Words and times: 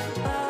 about 0.00 0.45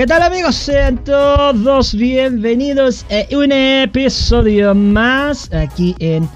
¿qué 0.00 0.06
tal 0.06 0.22
amigos? 0.22 0.56
Sean 0.56 0.96
todos 1.04 1.94
bienvenidos 1.94 3.04
a 3.10 3.36
un 3.36 3.52
episodio 3.52 4.74
más 4.74 5.52
aquí 5.52 5.94
en 5.98 6.26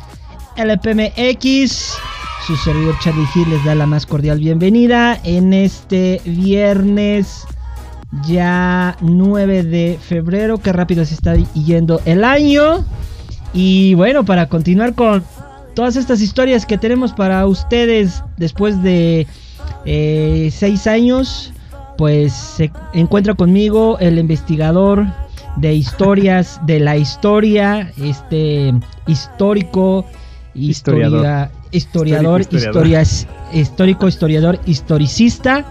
LPMX. 0.59 1.96
Su 2.46 2.57
servidor 2.57 2.95
Charlie 3.00 3.27
les 3.49 3.64
da 3.64 3.75
la 3.75 3.86
más 3.86 4.05
cordial 4.05 4.39
bienvenida 4.39 5.19
en 5.25 5.55
este 5.55 6.21
viernes 6.27 7.46
ya 8.27 8.99
9 9.00 9.63
de 9.63 9.99
febrero. 9.99 10.58
Qué 10.58 10.71
rápido 10.71 11.03
se 11.07 11.14
está 11.14 11.35
yendo 11.35 12.03
el 12.05 12.22
año. 12.22 12.85
Y 13.55 13.94
bueno, 13.94 14.27
para 14.27 14.46
continuar 14.46 14.94
con 14.94 15.25
todas 15.75 15.96
estas 15.96 16.21
historias 16.21 16.67
que 16.67 16.77
tenemos 16.77 17.14
para 17.14 17.46
ustedes 17.46 18.22
después 18.36 18.83
de 18.83 19.27
6 19.86 19.86
eh, 19.86 20.91
años 20.91 21.55
pues 21.96 22.32
se 22.32 22.71
encuentra 22.93 23.34
conmigo 23.34 23.98
el 24.00 24.18
investigador 24.18 25.07
de 25.57 25.75
historias 25.75 26.61
de 26.66 26.80
la 26.80 26.96
historia, 26.96 27.93
este 27.96 28.75
histórico, 29.07 30.04
historiador, 30.54 31.50
historiador, 31.71 32.41
historias, 32.50 33.27
histórico, 33.52 34.08
historiador, 34.08 34.58
historicista, 34.66 35.64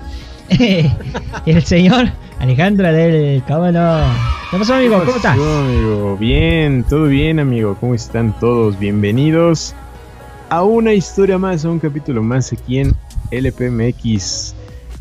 el 1.46 1.64
señor 1.64 2.10
Alejandro 2.40 2.92
del 2.92 3.44
Cábano. 3.46 4.04
¿Qué 4.52 4.58
pasó, 4.58 4.76
amigo? 4.76 5.00
¿Cómo 5.00 5.16
estás? 5.16 5.38
amigo? 5.38 6.18
Bien, 6.18 6.84
todo 6.88 7.06
bien, 7.06 7.40
amigo. 7.40 7.76
¿Cómo 7.80 7.96
están 7.96 8.38
todos? 8.40 8.78
Bienvenidos 8.78 9.74
a 10.50 10.64
una 10.64 10.94
historia 10.94 11.38
más, 11.38 11.66
a 11.66 11.70
un 11.70 11.80
capítulo 11.80 12.22
más 12.22 12.54
aquí 12.54 12.80
en 12.80 12.94
LPMX. 13.32 14.54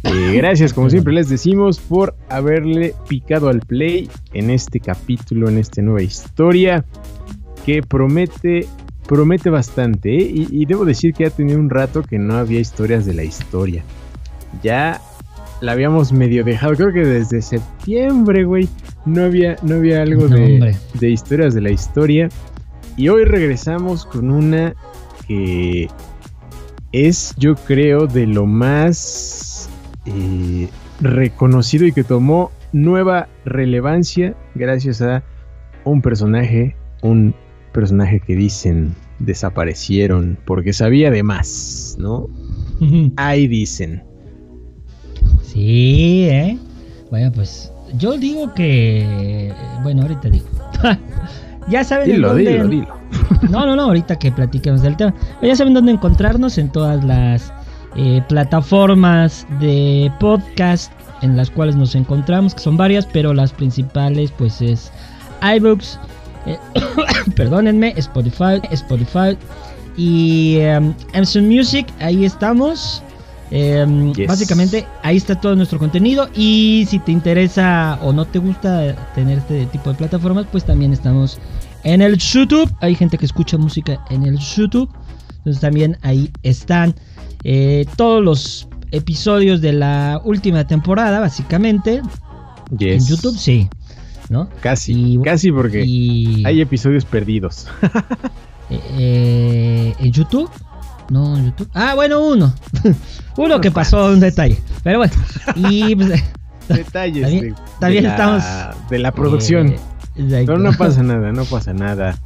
Eh, 0.04 0.34
gracias, 0.36 0.72
como 0.72 0.90
siempre 0.90 1.12
les 1.12 1.28
decimos, 1.28 1.78
por 1.78 2.16
haberle 2.28 2.94
picado 3.08 3.48
al 3.48 3.60
play 3.60 4.10
en 4.32 4.50
este 4.50 4.80
capítulo, 4.80 5.48
en 5.48 5.58
esta 5.58 5.80
nueva 5.80 6.02
historia 6.02 6.84
que 7.64 7.82
promete, 7.82 8.66
promete 9.06 9.48
bastante. 9.50 10.16
¿eh? 10.16 10.32
Y, 10.50 10.66
debo 10.66 10.84
decir 10.84 11.14
que 11.14 11.26
ha 11.26 11.30
tenido 11.30 11.58
un 11.60 11.70
rato 11.70 12.02
que 12.02 12.18
no 12.18 12.34
había 12.34 12.58
historias 12.58 13.06
de 13.06 13.14
la 13.14 13.22
historia. 13.22 13.84
Ya 14.62 15.00
la 15.60 15.72
habíamos 15.72 16.12
medio 16.12 16.42
dejado, 16.42 16.74
creo 16.74 16.92
que 16.92 17.04
desde 17.04 17.40
septiembre, 17.40 18.44
güey, 18.44 18.68
no 19.06 19.22
había, 19.22 19.56
no 19.62 19.76
había 19.76 20.02
algo 20.02 20.26
de, 20.26 20.76
de 20.94 21.10
historias 21.10 21.54
de 21.54 21.60
la 21.60 21.70
historia. 21.70 22.28
Y 22.96 23.08
hoy 23.08 23.24
regresamos 23.24 24.04
con 24.04 24.30
una 24.32 24.74
que 25.28 25.88
es, 26.90 27.34
yo 27.38 27.54
creo, 27.54 28.08
de 28.08 28.26
lo 28.26 28.46
más 28.46 29.51
eh, 30.06 30.68
reconocido 31.00 31.86
y 31.86 31.92
que 31.92 32.04
tomó 32.04 32.50
nueva 32.72 33.28
relevancia 33.44 34.34
gracias 34.54 35.02
a 35.02 35.22
un 35.84 36.02
personaje, 36.02 36.76
un 37.02 37.34
personaje 37.72 38.20
que 38.20 38.34
dicen 38.34 38.94
desaparecieron 39.18 40.38
porque 40.44 40.72
sabía 40.72 41.10
de 41.10 41.22
más, 41.22 41.96
¿no? 41.98 42.28
Ahí 43.16 43.46
dicen. 43.46 44.02
Sí, 45.42 46.26
¿eh? 46.28 46.58
Bueno, 47.10 47.30
pues 47.30 47.72
yo 47.98 48.16
digo 48.18 48.52
que... 48.54 49.52
Bueno, 49.82 50.02
ahorita 50.02 50.30
digo. 50.30 50.46
ya 51.68 51.84
saben 51.84 52.10
dilo, 52.10 52.28
dónde... 52.28 52.52
Dilo, 52.52 52.68
dilo. 52.68 52.96
no, 53.50 53.66
no, 53.66 53.76
no, 53.76 53.82
ahorita 53.82 54.18
que 54.18 54.32
platiquemos 54.32 54.82
del 54.82 54.96
tema. 54.96 55.14
ya 55.42 55.54
saben 55.54 55.74
dónde 55.74 55.92
encontrarnos 55.92 56.58
en 56.58 56.72
todas 56.72 57.04
las 57.04 57.52
eh, 57.96 58.22
plataformas 58.28 59.46
de 59.60 60.10
podcast 60.18 60.92
en 61.22 61.36
las 61.36 61.50
cuales 61.50 61.76
nos 61.76 61.94
encontramos, 61.94 62.54
que 62.54 62.60
son 62.60 62.76
varias, 62.76 63.06
pero 63.06 63.32
las 63.32 63.52
principales 63.52 64.32
pues 64.32 64.60
es 64.60 64.90
iBooks, 65.42 65.98
eh, 66.46 66.58
perdónenme, 67.36 67.94
Spotify, 67.96 68.60
Spotify 68.70 69.36
y 69.96 70.58
um, 70.58 70.94
Amazon 71.14 71.48
Music, 71.48 71.86
ahí 72.00 72.24
estamos. 72.24 73.02
Em, 73.54 74.14
básicamente 74.26 74.86
ahí 75.02 75.18
está 75.18 75.38
todo 75.38 75.54
nuestro 75.54 75.78
contenido 75.78 76.30
y 76.34 76.86
si 76.88 76.98
te 76.98 77.12
interesa 77.12 77.98
o 78.00 78.10
no 78.10 78.24
te 78.24 78.38
gusta 78.38 78.96
tener 79.14 79.38
este 79.38 79.66
tipo 79.66 79.90
de 79.90 79.96
plataformas, 79.96 80.46
pues 80.50 80.64
también 80.64 80.94
estamos 80.94 81.38
en 81.84 82.00
el 82.00 82.16
YouTube. 82.16 82.74
Hay 82.80 82.94
gente 82.94 83.18
que 83.18 83.26
escucha 83.26 83.58
música 83.58 84.02
en 84.08 84.22
el 84.22 84.38
YouTube. 84.38 84.88
Entonces 85.38 85.60
también 85.60 85.98
ahí 86.02 86.30
están. 86.42 86.94
Eh, 87.44 87.86
todos 87.96 88.22
los 88.22 88.68
episodios 88.90 89.60
de 89.60 89.72
la 89.72 90.20
última 90.24 90.66
temporada, 90.66 91.20
básicamente. 91.20 92.02
En 92.78 93.06
YouTube, 93.06 93.36
sí. 93.36 93.68
¿no? 94.28 94.48
Casi, 94.60 95.18
casi 95.22 95.52
porque 95.52 95.80
hay 96.44 96.60
episodios 96.60 97.04
perdidos. 97.04 97.66
Eh, 98.70 98.80
eh, 98.96 99.94
¿En 99.98 100.12
YouTube? 100.12 100.48
No, 101.10 101.36
en 101.36 101.46
YouTube. 101.46 101.68
Ah, 101.74 101.94
bueno, 101.94 102.24
uno. 102.24 102.54
uno 103.36 103.60
que 103.60 103.70
pasó 103.70 104.06
un 104.06 104.20
detalle. 104.20 104.56
Pero 104.82 104.96
bueno. 104.96 105.12
Y 105.56 105.94
pues, 105.94 106.24
Detalles 106.68 107.54
también, 107.78 108.04
de, 108.04 108.08
estamos. 108.08 108.42
De 108.88 108.98
la 108.98 109.12
producción. 109.12 109.74
Pero 110.14 110.56
no 110.56 110.72
pasa 110.72 111.02
nada, 111.02 111.32
no 111.32 111.44
pasa 111.44 111.74
nada. 111.74 112.18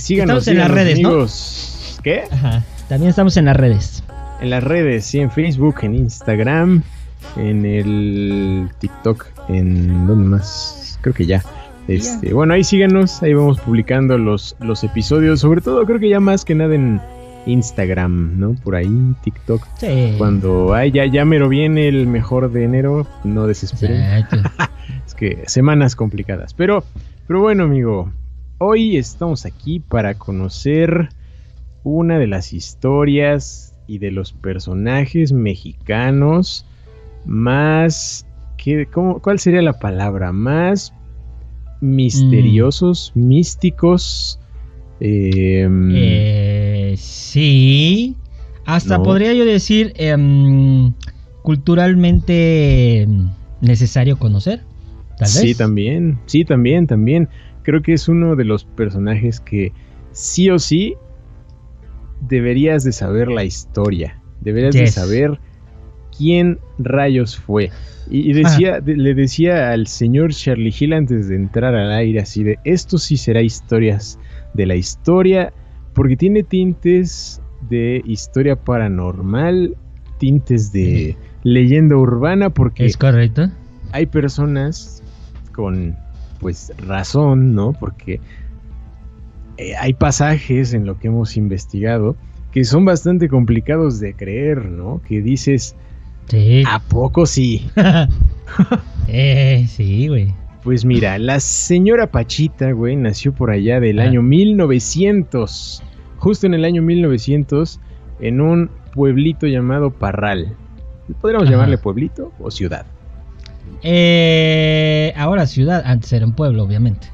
síganos, 0.00 0.48
en 0.48 0.58
las 0.58 0.70
redes, 0.70 0.98
¿no? 0.98 1.26
¿Qué? 2.02 2.24
También 2.88 3.10
estamos 3.10 3.36
en 3.36 3.44
las 3.44 3.56
redes 3.56 4.03
en 4.44 4.50
las 4.50 4.62
redes, 4.62 5.06
sí, 5.06 5.20
en 5.20 5.30
Facebook, 5.30 5.76
en 5.82 5.94
Instagram, 5.94 6.82
en 7.36 7.64
el 7.64 8.68
TikTok, 8.78 9.26
en 9.48 10.06
¿dónde 10.06 10.28
más? 10.28 10.98
Creo 11.00 11.14
que 11.14 11.24
ya. 11.24 11.42
Este, 11.88 12.32
bueno, 12.32 12.54
ahí 12.54 12.62
síganos, 12.62 13.22
ahí 13.22 13.34
vamos 13.34 13.58
publicando 13.60 14.16
los, 14.18 14.54
los 14.60 14.84
episodios, 14.84 15.40
sobre 15.40 15.60
todo 15.60 15.84
creo 15.86 15.98
que 15.98 16.08
ya 16.10 16.20
más 16.20 16.44
que 16.44 16.54
nada 16.54 16.74
en 16.74 17.00
Instagram, 17.46 18.38
¿no? 18.38 18.54
Por 18.54 18.76
ahí, 18.76 19.14
TikTok. 19.22 19.66
Sí. 19.78 20.14
Cuando 20.18 20.74
ay, 20.74 20.92
ya, 20.92 21.06
ya 21.06 21.24
mero 21.24 21.48
viene 21.48 21.88
el 21.88 22.06
mejor 22.06 22.52
de 22.52 22.64
enero, 22.64 23.06
no 23.24 23.46
desesperen. 23.46 24.26
es 25.06 25.14
que 25.14 25.42
semanas 25.46 25.96
complicadas. 25.96 26.52
Pero, 26.52 26.84
pero 27.26 27.40
bueno, 27.40 27.64
amigo, 27.64 28.12
hoy 28.58 28.98
estamos 28.98 29.46
aquí 29.46 29.80
para 29.80 30.14
conocer 30.14 31.08
una 31.82 32.18
de 32.18 32.26
las 32.26 32.52
historias 32.52 33.73
y 33.86 33.98
de 33.98 34.10
los 34.10 34.32
personajes 34.32 35.32
mexicanos 35.32 36.66
más... 37.24 38.26
¿qué, 38.56 38.86
¿Cuál 38.86 39.38
sería 39.38 39.62
la 39.62 39.78
palabra? 39.78 40.32
Más 40.32 40.92
misteriosos, 41.80 43.12
mm. 43.14 43.26
místicos. 43.26 44.40
Em, 45.00 45.92
eh, 45.94 46.94
sí. 46.96 48.16
Hasta 48.64 49.02
podría 49.02 49.34
yo 49.34 49.44
decir 49.44 49.92
em, 49.96 50.92
culturalmente 51.42 53.06
necesario 53.60 54.18
conocer. 54.18 54.62
Tal 55.18 55.26
vez. 55.26 55.32
Sí, 55.32 55.54
también. 55.54 56.18
Sí, 56.26 56.44
también, 56.44 56.86
también. 56.86 57.28
Creo 57.62 57.82
que 57.82 57.92
es 57.92 58.08
uno 58.08 58.36
de 58.36 58.44
los 58.44 58.64
personajes 58.64 59.40
que 59.40 59.72
sí 60.12 60.48
o 60.50 60.58
sí 60.58 60.94
deberías 62.28 62.84
de 62.84 62.92
saber 62.92 63.28
la 63.28 63.44
historia, 63.44 64.20
deberías 64.40 64.74
de 64.74 64.86
saber 64.86 65.38
quién 66.16 66.58
rayos 66.78 67.36
fue. 67.36 67.70
Y, 68.10 68.32
decía, 68.34 68.80
le 68.84 69.14
decía 69.14 69.70
al 69.70 69.86
señor 69.86 70.32
Charlie 70.32 70.74
Hill 70.78 70.92
antes 70.92 71.28
de 71.28 71.36
entrar 71.36 71.74
al 71.74 71.90
aire 71.90 72.20
así 72.20 72.44
de, 72.44 72.58
esto 72.64 72.98
sí 72.98 73.16
será 73.16 73.40
historias 73.40 74.18
de 74.52 74.66
la 74.66 74.74
historia, 74.74 75.52
porque 75.94 76.16
tiene 76.16 76.42
tintes 76.42 77.40
de 77.68 78.02
historia 78.04 78.56
paranormal, 78.56 79.74
tintes 80.18 80.70
de 80.72 81.16
leyenda 81.44 81.96
urbana, 81.96 82.50
porque... 82.50 82.84
Es 82.84 82.96
correcto. 82.96 83.50
Hay 83.92 84.06
personas 84.06 85.02
con, 85.52 85.96
pues, 86.40 86.72
razón, 86.86 87.54
¿no? 87.54 87.72
Porque 87.72 88.20
eh, 89.56 89.74
hay 89.76 89.94
pasajes 89.94 90.74
en 90.74 90.86
lo 90.86 90.98
que 90.98 91.08
hemos 91.08 91.36
investigado 91.36 92.16
que 92.54 92.64
son 92.64 92.84
bastante 92.84 93.28
complicados 93.28 93.98
de 93.98 94.14
creer, 94.14 94.64
¿no? 94.66 95.02
Que 95.08 95.20
dices, 95.20 95.74
sí. 96.28 96.62
¿a 96.70 96.78
poco 96.78 97.26
sí? 97.26 97.68
eh, 99.08 99.66
sí, 99.68 100.06
güey. 100.06 100.32
Pues 100.62 100.84
mira, 100.84 101.18
la 101.18 101.40
señora 101.40 102.06
Pachita, 102.06 102.70
güey, 102.70 102.94
nació 102.94 103.32
por 103.32 103.50
allá 103.50 103.80
del 103.80 103.98
ah. 103.98 104.04
año 104.04 104.22
1900. 104.22 105.82
justo 106.18 106.46
en 106.46 106.54
el 106.54 106.64
año 106.64 106.80
1900 106.80 107.80
en 108.20 108.40
un 108.40 108.70
pueblito 108.92 109.48
llamado 109.48 109.90
Parral. 109.90 110.54
¿Podríamos 111.20 111.50
llamarle 111.50 111.76
pueblito 111.76 112.32
o 112.38 112.52
ciudad? 112.52 112.86
Eh, 113.82 115.12
ahora 115.16 115.46
ciudad, 115.46 115.82
antes 115.84 116.12
era 116.12 116.24
un 116.24 116.32
pueblo, 116.32 116.62
obviamente. 116.62 117.08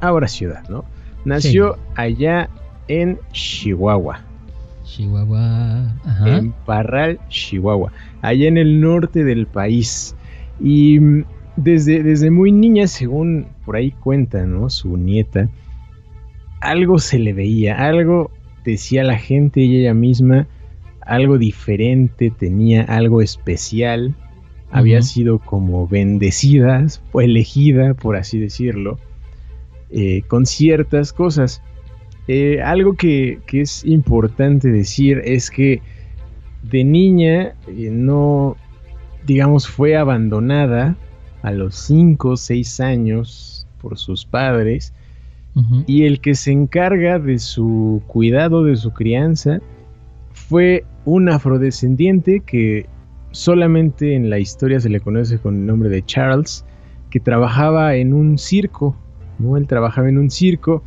Ahora 0.00 0.26
ciudad, 0.26 0.66
¿no? 0.70 0.86
Nació 1.24 1.76
allá 1.94 2.48
en 2.88 3.18
Chihuahua. 3.32 4.20
Chihuahua. 4.84 5.94
En 6.26 6.52
Parral, 6.66 7.18
Chihuahua. 7.28 7.92
Allá 8.20 8.48
en 8.48 8.58
el 8.58 8.80
norte 8.80 9.24
del 9.24 9.46
país. 9.46 10.14
Y 10.60 11.00
mm, 11.00 11.24
desde, 11.56 12.02
desde 12.02 12.30
muy 12.30 12.52
niña, 12.52 12.86
según 12.86 13.46
por 13.64 13.76
ahí 13.76 13.92
cuenta, 13.92 14.44
¿no? 14.44 14.68
Su 14.68 14.96
nieta, 14.96 15.48
algo 16.60 16.98
se 16.98 17.18
le 17.18 17.32
veía, 17.32 17.84
algo 17.86 18.30
decía 18.64 19.02
la 19.02 19.18
gente 19.18 19.60
y 19.60 19.76
ella 19.76 19.94
misma, 19.94 20.46
algo 21.00 21.38
diferente, 21.38 22.30
tenía 22.30 22.82
algo 22.82 23.22
especial, 23.22 24.14
había 24.70 25.02
sido 25.02 25.38
como 25.38 25.86
bendecida 25.86 26.86
o 27.12 27.20
elegida, 27.20 27.94
por 27.94 28.16
así 28.16 28.38
decirlo, 28.38 28.98
eh, 29.92 30.22
con 30.26 30.46
ciertas 30.46 31.12
cosas. 31.12 31.62
Eh, 32.28 32.62
algo 32.62 32.94
que, 32.94 33.40
es 33.52 33.84
importante 33.84 34.68
decir 34.68 35.20
es 35.24 35.50
que 35.50 35.82
de 36.62 36.84
niña 36.84 37.54
eh, 37.68 37.90
no, 37.90 38.56
digamos, 39.26 39.68
fue 39.68 39.96
abandonada 39.96 40.96
a 41.42 41.50
los 41.50 41.74
5 41.74 42.30
o 42.30 42.36
6 42.36 42.80
años 42.80 43.66
por 43.80 43.98
sus 43.98 44.24
padres 44.24 44.94
y 45.86 46.04
el 46.04 46.22
que 46.22 46.34
se 46.34 46.50
encarga 46.50 47.18
de 47.18 47.38
su 47.38 48.02
cuidado, 48.06 48.64
de 48.64 48.76
su 48.76 48.94
crianza, 48.94 49.60
fue 50.32 50.86
un 51.04 51.28
afrodescendiente 51.28 52.40
que 52.40 52.86
solamente 53.32 54.14
en 54.14 54.30
la 54.30 54.38
historia 54.38 54.80
se 54.80 54.88
le 54.88 55.00
conoce 55.00 55.38
con 55.38 55.56
el 55.56 55.66
nombre 55.66 55.90
de 55.90 56.02
Charles, 56.06 56.64
que 57.10 57.20
trabajaba 57.20 57.96
en 57.96 58.14
un 58.14 58.38
circo, 58.38 58.96
¿no? 59.42 59.56
Él 59.56 59.66
trabajaba 59.66 60.08
en 60.08 60.18
un 60.18 60.30
circo, 60.30 60.82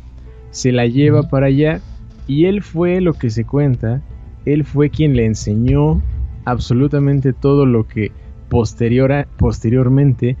se 0.50 0.72
la 0.72 0.86
lleva 0.86 1.24
para 1.24 1.46
allá 1.46 1.80
y 2.26 2.46
él 2.46 2.62
fue 2.62 3.00
lo 3.00 3.12
que 3.12 3.30
se 3.30 3.44
cuenta, 3.44 4.02
él 4.44 4.64
fue 4.64 4.90
quien 4.90 5.14
le 5.14 5.26
enseñó 5.26 6.02
absolutamente 6.44 7.32
todo 7.32 7.66
lo 7.66 7.86
que 7.86 8.12
posterior 8.48 9.26
posteriormente 9.36 10.36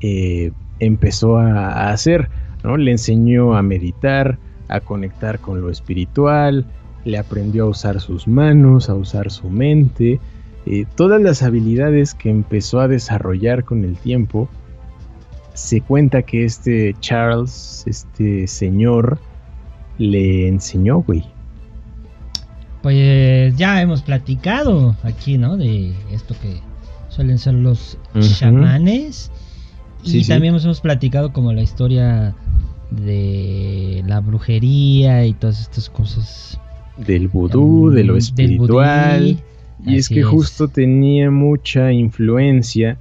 eh, 0.00 0.52
empezó 0.78 1.38
a, 1.38 1.90
hacer, 1.90 2.28
¿no? 2.64 2.76
Le 2.76 2.90
enseñó 2.90 3.54
a 3.54 3.62
meditar, 3.62 4.38
a 4.68 4.80
conectar 4.80 5.38
con 5.40 5.60
lo 5.60 5.70
espiritual, 5.70 6.66
le 7.04 7.18
aprendió 7.18 7.64
a 7.64 7.68
usar 7.68 8.00
sus 8.00 8.26
manos, 8.26 8.88
a 8.88 8.94
usar 8.94 9.30
su 9.30 9.50
mente, 9.50 10.20
eh, 10.66 10.86
todas 10.94 11.20
las 11.20 11.42
habilidades 11.42 12.14
que 12.14 12.30
empezó 12.30 12.80
a 12.80 12.88
desarrollar 12.88 13.64
con 13.64 13.84
el 13.84 13.96
tiempo, 13.96 14.48
se 15.60 15.82
cuenta 15.82 16.22
que 16.22 16.44
este 16.44 16.96
Charles, 17.00 17.84
este 17.86 18.46
señor, 18.46 19.18
le 19.98 20.48
enseñó, 20.48 21.02
güey. 21.02 21.24
Pues 22.82 23.54
ya 23.56 23.82
hemos 23.82 24.00
platicado 24.00 24.96
aquí, 25.02 25.36
¿no? 25.36 25.58
De 25.58 25.92
esto 26.10 26.34
que 26.40 26.60
suelen 27.10 27.38
ser 27.38 27.54
los 27.54 27.98
chamanes. 28.38 29.30
Y 30.02 30.26
también 30.26 30.56
hemos 30.56 30.80
platicado 30.80 31.30
como 31.34 31.52
la 31.52 31.60
historia 31.60 32.34
de 32.90 34.02
la 34.06 34.20
brujería 34.20 35.26
y 35.26 35.34
todas 35.34 35.60
estas 35.60 35.90
cosas. 35.90 36.58
Del 36.96 37.28
vudú, 37.28 37.90
de 37.90 38.04
lo 38.04 38.16
espiritual. 38.16 39.38
y 39.84 39.96
es 39.96 40.08
que 40.08 40.22
justo 40.22 40.68
tenía 40.68 41.30
mucha 41.30 41.92
influencia 41.92 42.98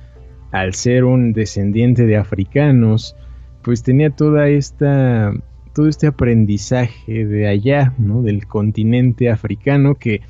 al 0.52 0.74
ser 0.74 1.04
un 1.04 1.34
descendiente 1.34 2.06
de 2.06 2.18
africanos, 2.18 3.16
pues 3.62 3.84
tenía 3.84 4.10
toda 4.10 4.50
esta 4.50 5.34
todo 5.74 5.88
este 5.88 6.08
aprendizaje 6.08 7.26
de 7.26 7.48
allá, 7.48 7.94
¿no? 7.98 8.22
Del 8.22 8.48
continente 8.48 9.30
africano 9.30 9.96
que, 9.96 10.22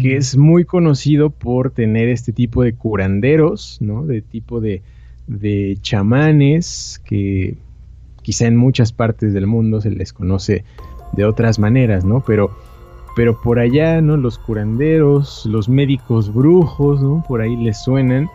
que 0.00 0.16
es 0.16 0.36
muy 0.36 0.64
conocido 0.64 1.30
por 1.30 1.70
tener 1.70 2.08
este 2.08 2.32
tipo 2.32 2.62
de 2.62 2.72
curanderos, 2.72 3.78
¿no? 3.80 4.04
De 4.04 4.22
tipo 4.22 4.60
de, 4.60 4.82
de 5.26 5.78
chamanes 5.80 7.00
que 7.04 7.58
quizá 8.22 8.46
en 8.46 8.56
muchas 8.56 8.92
partes 8.92 9.32
del 9.32 9.46
mundo 9.46 9.80
se 9.80 9.90
les 9.90 10.12
conoce 10.12 10.64
de 11.12 11.24
otras 11.24 11.58
maneras, 11.58 12.04
¿no? 12.04 12.24
Pero, 12.26 12.50
pero 13.14 13.40
por 13.40 13.58
allá, 13.58 14.00
¿no? 14.00 14.16
Los 14.16 14.38
curanderos, 14.38 15.46
los 15.46 15.68
médicos 15.68 16.32
brujos, 16.32 17.02
¿no? 17.02 17.24
Por 17.28 17.42
ahí 17.42 17.56
les 17.56 17.82
suenan, 17.82 18.28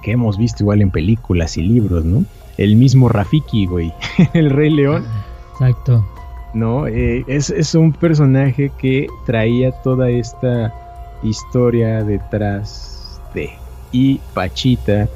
que 0.00 0.12
hemos 0.12 0.38
visto 0.38 0.62
igual 0.62 0.82
en 0.82 0.90
películas 0.90 1.56
y 1.56 1.62
libros, 1.62 2.04
¿no? 2.04 2.24
El 2.56 2.76
mismo 2.76 3.08
Rafiki, 3.08 3.66
güey, 3.66 3.92
el 4.34 4.50
Rey 4.50 4.70
León. 4.70 5.04
Exacto. 5.52 6.06
¿No? 6.54 6.86
Eh, 6.86 7.24
es, 7.28 7.50
es 7.50 7.74
un 7.74 7.92
personaje 7.92 8.72
que 8.78 9.06
traía 9.26 9.70
toda 9.82 10.10
esta 10.10 10.72
historia 11.22 12.02
detrás 12.02 13.20
de. 13.34 13.50
Y 13.92 14.20
Pachita 14.34 15.08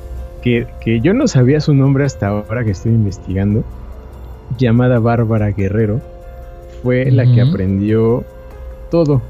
que, 0.42 1.00
yo 1.02 1.14
no 1.14 1.28
sabía 1.28 1.60
su 1.60 1.72
nombre 1.72 2.04
hasta 2.04 2.28
ahora 2.28 2.64
que 2.64 2.72
estoy 2.72 2.92
investigando, 2.92 3.64
llamada 4.58 4.98
Bárbara 4.98 5.50
Guerrero, 5.52 6.00
fue 6.82 7.10
la 7.10 7.24
que 7.24 7.40
aprendió 7.40 8.24
todo 8.90 9.22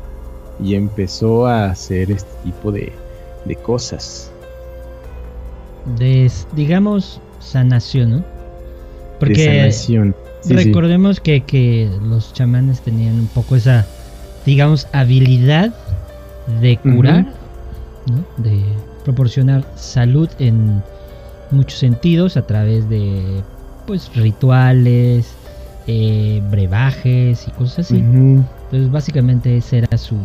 y 0.58 0.74
empezó 0.74 1.46
a 1.46 1.66
hacer 1.66 2.10
este 2.10 2.30
tipo 2.44 2.72
de, 2.72 2.92
de 3.44 3.56
cosas. 3.56 4.31
De, 5.98 6.30
digamos, 6.54 7.20
sanación, 7.40 8.10
¿no? 8.10 8.24
Porque 9.18 9.44
sanación. 9.44 10.14
recordemos 10.48 11.20
Que, 11.20 11.42
que 11.42 11.90
los 12.02 12.32
chamanes 12.32 12.80
tenían 12.80 13.14
un 13.14 13.26
poco 13.28 13.56
esa, 13.56 13.86
digamos, 14.46 14.88
habilidad 14.92 15.74
de 16.60 16.76
curar, 16.78 17.26
¿no? 18.06 18.42
de 18.42 18.62
proporcionar 19.04 19.64
salud 19.76 20.28
en 20.38 20.82
muchos 21.50 21.78
sentidos 21.78 22.36
a 22.36 22.46
través 22.46 22.88
de 22.88 23.42
pues 23.86 24.14
rituales, 24.14 25.34
eh, 25.86 26.42
brebajes 26.50 27.46
y 27.46 27.50
cosas 27.52 27.86
así. 27.86 27.98
Entonces 27.98 28.90
básicamente 28.90 29.56
esa 29.56 29.78
era 29.78 29.98
su, 29.98 30.16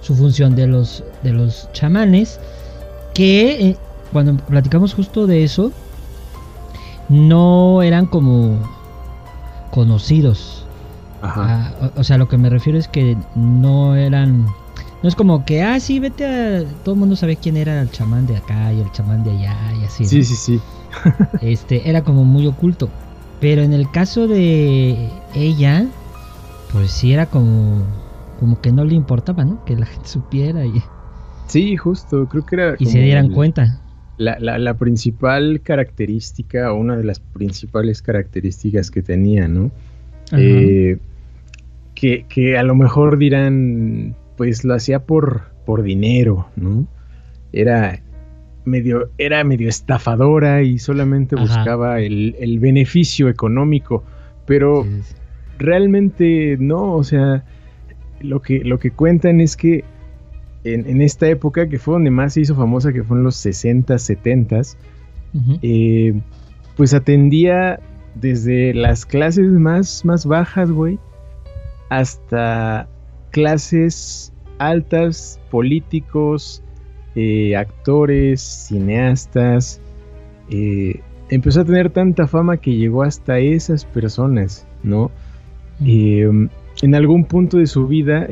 su 0.00 0.14
función 0.14 0.54
de 0.56 0.66
los, 0.66 1.04
de 1.22 1.32
los 1.32 1.68
chamanes 1.72 2.40
que 3.14 3.68
eh, 3.68 3.76
cuando 4.14 4.36
platicamos 4.36 4.94
justo 4.94 5.26
de 5.26 5.42
eso 5.42 5.72
no 7.08 7.82
eran 7.82 8.06
como 8.06 8.60
conocidos. 9.72 10.66
Ah, 11.20 11.72
o, 11.96 12.04
sea, 12.04 12.16
lo 12.16 12.28
que 12.28 12.38
me 12.38 12.48
refiero 12.48 12.78
es 12.78 12.86
que 12.86 13.16
no 13.34 13.96
eran 13.96 14.46
no 15.02 15.08
es 15.08 15.16
como 15.16 15.44
que, 15.44 15.62
ah, 15.62 15.80
sí, 15.80 15.98
vete 15.98 16.24
a. 16.24 16.64
Todo 16.84 16.94
el 16.94 17.00
mundo 17.00 17.16
sabe 17.16 17.36
quién 17.36 17.56
era 17.56 17.82
el 17.82 17.90
chamán 17.90 18.26
de 18.26 18.36
acá 18.36 18.72
y 18.72 18.80
el 18.80 18.90
chamán 18.92 19.24
de 19.24 19.32
allá 19.32 19.56
y 19.80 19.84
así. 19.84 20.04
Sí, 20.04 20.22
sí, 20.22 20.36
sí. 20.36 20.60
este, 21.42 21.90
era 21.90 22.04
como 22.04 22.24
muy 22.24 22.46
oculto. 22.46 22.88
Pero 23.40 23.62
en 23.62 23.72
el 23.72 23.90
caso 23.90 24.28
de 24.28 25.10
ella, 25.34 25.86
pues 26.72 26.92
sí 26.92 27.12
era 27.12 27.26
como. 27.26 27.82
Como 28.38 28.60
que 28.60 28.72
no 28.72 28.84
le 28.84 28.94
importaba, 28.94 29.44
¿no? 29.44 29.64
Que 29.64 29.76
la 29.76 29.86
gente 29.86 30.08
supiera 30.08 30.64
y. 30.64 30.80
Sí, 31.48 31.76
justo, 31.76 32.26
creo 32.28 32.46
que 32.46 32.54
era. 32.54 32.74
Y 32.78 32.86
se 32.86 33.00
dieran 33.00 33.30
cuenta. 33.30 33.80
La, 34.16 34.38
la, 34.38 34.74
principal 34.74 35.60
característica, 35.62 36.72
o 36.72 36.76
una 36.76 36.96
de 36.96 37.04
las 37.04 37.18
principales 37.18 38.00
características 38.00 38.90
que 38.90 39.02
tenía, 39.02 39.48
¿no? 39.48 39.72
Eh, 40.32 40.98
que, 41.94 42.24
que 42.28 42.56
a 42.56 42.62
lo 42.62 42.74
mejor 42.76 43.18
dirán, 43.18 44.14
pues 44.36 44.64
lo 44.64 44.74
hacía 44.74 45.00
por, 45.00 45.42
por 45.66 45.82
dinero, 45.82 46.48
¿no? 46.56 46.86
Era 47.52 48.00
medio, 48.64 49.10
era 49.18 49.44
medio 49.44 49.68
estafadora 49.68 50.62
y 50.62 50.78
solamente 50.78 51.36
buscaba 51.36 52.00
el, 52.00 52.58
beneficio 52.60 53.28
económico, 53.28 54.04
pero 54.46 54.86
realmente 55.58 56.56
no, 56.58 56.94
o 56.94 57.04
sea, 57.04 57.44
lo 58.20 58.40
que, 58.40 58.64
lo 58.64 58.78
que 58.78 58.90
cuentan 58.90 59.40
es 59.40 59.56
que 59.56 59.84
en, 60.64 61.02
esta 61.02 61.28
época, 61.28 61.68
que 61.68 61.78
fue 61.78 61.94
donde 61.94 62.10
más 62.10 62.34
se 62.34 62.40
hizo 62.40 62.54
famosa, 62.54 62.92
que 62.92 63.02
fue 63.02 63.18
en 63.18 63.24
los 63.24 63.36
60, 63.36 63.98
70, 63.98 64.62
eh, 65.62 66.14
pues 66.76 66.94
atendía 66.94 67.80
desde 68.14 68.74
las 68.74 69.04
clases 69.06 69.50
más, 69.50 70.04
más 70.04 70.26
bajas, 70.26 70.70
güey, 70.70 70.98
hasta 71.90 72.88
clases 73.30 74.32
altas, 74.58 75.40
políticos, 75.50 76.62
eh, 77.14 77.56
actores, 77.56 78.40
cineastas. 78.40 79.80
Eh, 80.50 81.00
empezó 81.30 81.60
a 81.60 81.64
tener 81.64 81.90
tanta 81.90 82.26
fama 82.26 82.56
que 82.56 82.74
llegó 82.74 83.02
hasta 83.02 83.38
esas 83.38 83.84
personas, 83.84 84.66
¿no? 84.82 85.10
Eh, 85.84 86.28
en 86.82 86.94
algún 86.94 87.24
punto 87.24 87.58
de 87.58 87.66
su 87.66 87.86
vida, 87.86 88.26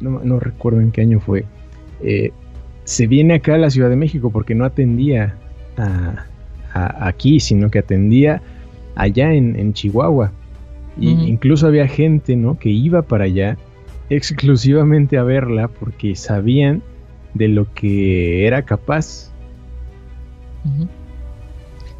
no, 0.00 0.40
recuerdo 0.40 0.80
en 0.80 0.92
qué 0.92 1.02
año 1.02 1.20
fue, 1.20 1.44
eh, 2.02 2.32
se 2.84 3.06
viene 3.06 3.34
acá 3.34 3.54
a 3.54 3.58
la 3.58 3.70
Ciudad 3.70 3.90
de 3.90 3.96
México 3.96 4.30
porque 4.30 4.54
no 4.54 4.64
atendía 4.64 5.36
aquí, 6.74 7.40
sino 7.40 7.70
que 7.70 7.78
atendía 7.78 8.42
allá 8.94 9.32
en, 9.32 9.72
Chihuahua. 9.72 10.32
Y 10.98 11.10
incluso 11.10 11.66
había 11.66 11.88
gente, 11.88 12.36
¿no? 12.36 12.58
Que 12.58 12.68
iba 12.68 13.02
para 13.02 13.24
allá 13.24 13.56
exclusivamente 14.10 15.16
a 15.16 15.22
verla 15.22 15.68
porque 15.68 16.14
sabían 16.14 16.82
de 17.34 17.48
lo 17.48 17.72
que 17.72 18.46
era 18.46 18.62
capaz. 18.62 19.30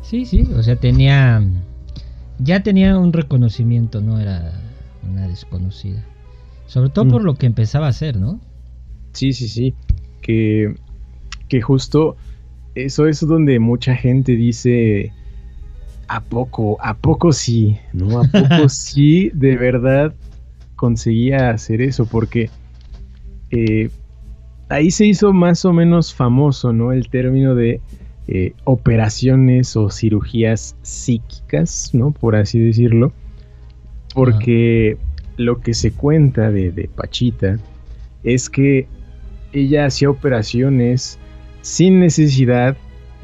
Sí, 0.02 0.26
sí, 0.26 0.46
o 0.54 0.62
sea, 0.62 0.76
tenía 0.76 1.42
ya 2.38 2.62
tenía 2.62 2.98
un 2.98 3.12
reconocimiento, 3.12 4.00
no 4.00 4.18
era 4.18 4.52
una 5.08 5.28
desconocida. 5.28 6.04
Sobre 6.66 6.90
todo 6.90 7.08
por 7.08 7.22
mm. 7.22 7.26
lo 7.26 7.34
que 7.34 7.46
empezaba 7.46 7.86
a 7.86 7.90
hacer, 7.90 8.16
¿no? 8.16 8.40
Sí, 9.12 9.32
sí, 9.32 9.48
sí. 9.48 9.74
Que, 10.22 10.74
que 11.48 11.60
justo 11.60 12.16
eso 12.74 13.06
es 13.06 13.20
donde 13.20 13.58
mucha 13.58 13.94
gente 13.94 14.32
dice, 14.36 15.12
¿a 16.08 16.20
poco? 16.20 16.78
¿A 16.80 16.94
poco 16.94 17.32
sí? 17.32 17.78
¿No? 17.92 18.20
¿A 18.20 18.24
poco 18.24 18.68
sí 18.68 19.30
de 19.34 19.56
verdad 19.56 20.14
conseguía 20.76 21.50
hacer 21.50 21.82
eso? 21.82 22.06
Porque 22.06 22.48
eh, 23.50 23.90
ahí 24.68 24.90
se 24.90 25.06
hizo 25.06 25.32
más 25.32 25.64
o 25.64 25.72
menos 25.72 26.14
famoso, 26.14 26.72
¿no? 26.72 26.92
El 26.92 27.08
término 27.08 27.54
de 27.54 27.80
eh, 28.28 28.54
operaciones 28.64 29.76
o 29.76 29.90
cirugías 29.90 30.76
psíquicas, 30.82 31.90
¿no? 31.92 32.12
Por 32.12 32.36
así 32.36 32.58
decirlo. 32.58 33.12
Porque 34.14 34.96
lo 35.36 35.60
que 35.60 35.74
se 35.74 35.92
cuenta 35.92 36.50
de, 36.50 36.88
Pachita 36.94 37.58
es 38.22 38.48
que 38.48 38.86
ella 39.52 39.86
hacía 39.86 40.10
operaciones 40.10 41.18
sin 41.60 42.00
necesidad 42.00 42.76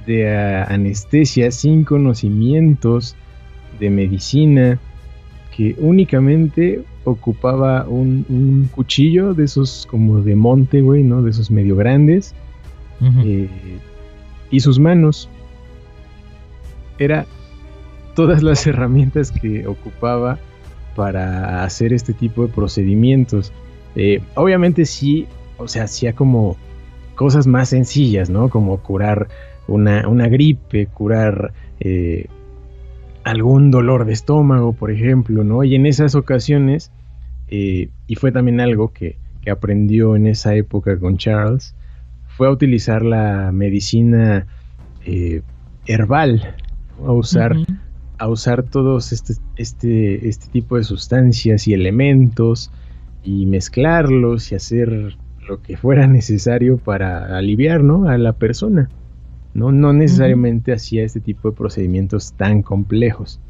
de 0.06 0.28
anestesia, 0.68 1.50
sin 1.50 1.84
conocimientos 1.84 3.16
de 3.78 3.90
medicina, 3.90 4.78
que 5.54 5.74
únicamente 5.78 6.82
ocupaba 7.04 7.86
un, 7.88 8.68
cuchillo 8.74 9.34
de 9.34 9.44
esos 9.44 9.86
como 9.90 10.20
de 10.20 10.36
monte, 10.36 10.80
güey, 10.80 11.02
¿no? 11.02 11.22
De 11.22 11.30
esos 11.30 11.50
medio 11.50 11.76
grandes 11.76 12.34
y 14.50 14.60
sus 14.60 14.78
manos. 14.78 15.28
Era 16.98 17.26
todas 18.14 18.42
las 18.42 18.66
herramientas 18.68 19.30
que 19.30 19.66
ocupaba 19.66 20.38
para 20.96 21.62
hacer 21.64 21.92
este 21.92 22.12
tipo 22.12 22.42
de 22.42 22.52
procedimientos. 22.52 23.52
Eh, 23.94 24.20
obviamente 24.34 24.84
sí, 24.84 25.26
o 25.58 25.68
sea, 25.68 25.84
hacía 25.84 26.14
como 26.14 26.56
cosas 27.14 27.46
más 27.46 27.70
sencillas, 27.70 28.30
¿no? 28.30 28.48
Como 28.48 28.78
curar 28.78 29.28
una, 29.66 30.28
gripe, 30.28 30.86
curar 30.86 31.52
eh, 31.80 32.26
algún 33.24 33.70
dolor 33.70 34.06
de 34.06 34.12
estómago, 34.12 34.72
por 34.72 34.90
ejemplo, 34.90 35.44
¿no? 35.44 35.64
Y 35.64 35.74
en 35.74 35.86
esas 35.86 36.14
ocasiones, 36.14 36.90
eh, 37.48 37.90
y 38.06 38.14
fue 38.14 38.32
también 38.32 38.60
algo 38.60 38.92
que, 38.92 39.16
que 39.42 39.50
aprendió 39.50 40.16
en 40.16 40.26
esa 40.26 40.54
época 40.54 40.98
con 40.98 41.18
Charles, 41.18 41.74
fue 42.38 42.46
a 42.46 42.50
utilizar 42.50 43.04
la 43.04 43.50
medicina 43.52 44.46
eh, 45.04 45.42
herbal, 45.86 46.54
a 47.04 47.12
usar, 47.12 47.56
a 48.18 48.28
usar 48.28 48.62
todos 48.62 49.12
este, 49.12 49.34
este, 49.56 50.28
este 50.28 50.46
tipo 50.48 50.76
de 50.76 50.84
sustancias 50.84 51.66
y 51.66 51.74
elementos 51.74 52.70
y 53.24 53.46
mezclarlos 53.46 54.52
y 54.52 54.54
hacer 54.54 55.16
lo 55.48 55.62
que 55.62 55.76
fuera 55.76 56.06
necesario 56.06 56.78
para 56.78 57.36
aliviar 57.36 57.82
¿no? 57.82 58.08
a 58.08 58.18
la 58.18 58.34
persona. 58.34 58.88
No, 59.54 59.72
no 59.72 59.92
necesariamente 59.92 60.72
hacía 60.72 61.04
este 61.04 61.20
tipo 61.20 61.50
de 61.50 61.56
procedimientos 61.56 62.34
tan 62.34 62.62
complejos, 62.62 63.40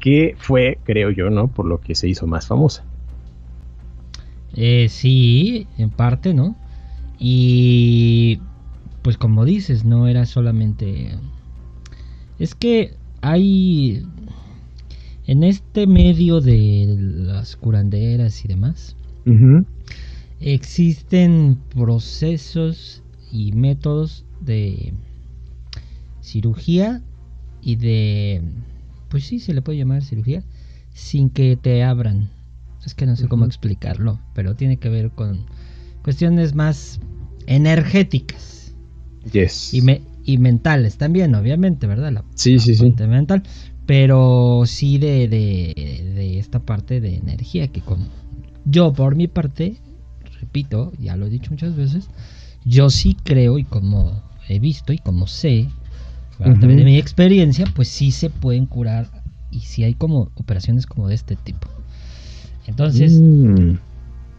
que 0.00 0.34
fue, 0.38 0.78
creo 0.82 1.10
yo, 1.10 1.30
¿no? 1.30 1.48
por 1.48 1.66
lo 1.66 1.80
que 1.80 1.94
se 1.94 2.08
hizo 2.08 2.26
más 2.26 2.46
famosa. 2.46 2.84
Eh, 4.54 4.88
sí, 4.88 5.68
en 5.78 5.90
parte, 5.90 6.34
¿no? 6.34 6.56
Y 7.18 8.40
pues 9.02 9.16
como 9.16 9.44
dices, 9.44 9.84
no 9.84 10.08
era 10.08 10.26
solamente... 10.26 11.14
Es 12.38 12.54
que 12.54 12.94
hay... 13.20 14.06
En 15.26 15.44
este 15.44 15.86
medio 15.86 16.40
de 16.40 16.96
las 16.98 17.54
curanderas 17.54 18.44
y 18.44 18.48
demás, 18.48 18.96
existen 20.40 21.58
procesos 21.74 23.02
y 23.30 23.52
métodos 23.52 24.24
de 24.40 24.94
cirugía 26.20 27.02
y 27.62 27.76
de... 27.76 28.42
Pues 29.08 29.24
sí, 29.24 29.40
se 29.40 29.52
le 29.52 29.62
puede 29.62 29.78
llamar 29.78 30.02
cirugía, 30.02 30.42
sin 30.92 31.30
que 31.30 31.56
te 31.56 31.82
abran. 31.82 32.30
Es 32.84 32.94
que 32.94 33.06
no 33.06 33.16
sé 33.16 33.28
cómo 33.28 33.44
explicarlo, 33.44 34.20
pero 34.34 34.54
tiene 34.54 34.78
que 34.78 34.88
ver 34.88 35.10
con 35.10 35.46
cuestiones 36.02 36.54
más 36.54 37.00
energéticas. 37.46 38.74
Yes. 39.32 39.74
Y, 39.74 39.82
me, 39.82 40.00
y 40.24 40.38
mentales 40.38 40.96
también, 40.96 41.34
obviamente, 41.34 41.86
¿verdad? 41.86 42.12
La, 42.12 42.24
sí, 42.34 42.58
sí, 42.58 42.74
sí. 42.74 42.94
mental. 43.06 43.42
Pero 43.86 44.62
sí 44.66 44.98
de, 44.98 45.28
de, 45.28 46.38
esta 46.38 46.60
parte 46.60 47.00
de 47.00 47.16
energía 47.16 47.68
que 47.68 47.80
con 47.80 48.08
yo 48.64 48.92
por 48.92 49.16
mi 49.16 49.26
parte, 49.26 49.78
repito, 50.50 50.92
ya 50.98 51.16
lo 51.16 51.26
he 51.26 51.30
dicho 51.30 51.50
muchas 51.50 51.76
veces, 51.76 52.08
yo 52.64 52.90
sí 52.90 53.16
creo 53.22 53.58
y 53.58 53.64
como 53.64 54.20
he 54.48 54.58
visto 54.58 54.92
y 54.92 54.98
como 54.98 55.26
sé, 55.26 55.68
también 56.38 56.78
de 56.78 56.84
mi 56.84 56.98
experiencia, 56.98 57.66
pues 57.74 57.88
sí 57.88 58.10
se 58.10 58.30
pueden 58.30 58.66
curar 58.66 59.10
y 59.50 59.60
sí 59.60 59.84
hay 59.84 59.94
como 59.94 60.30
operaciones 60.34 60.86
como 60.86 61.08
de 61.08 61.14
este 61.14 61.36
tipo. 61.36 61.68
Entonces, 62.66 63.20
mm 63.20 63.76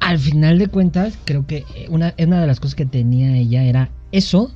al 0.02 0.18
final 0.18 0.58
de 0.58 0.68
cuentas, 0.68 1.18
creo 1.26 1.46
que 1.46 1.64
una, 1.90 2.14
una 2.18 2.42
de 2.42 2.48
las 2.48 2.60
cosas 2.60 2.76
que 2.76 2.88
tenía 2.88 3.38
ella 3.38 3.64
era 3.64 3.90
eso, 4.12 4.52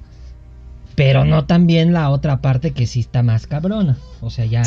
pero 0.96 1.24
no 1.24 1.46
también 1.46 1.94
la 1.94 2.10
otra 2.10 2.42
parte 2.42 2.72
que 2.72 2.88
sí 2.88 3.02
está 3.02 3.22
más 3.22 3.46
cabrona. 3.46 3.98
O 4.22 4.32
sea, 4.32 4.46
ya 4.46 4.64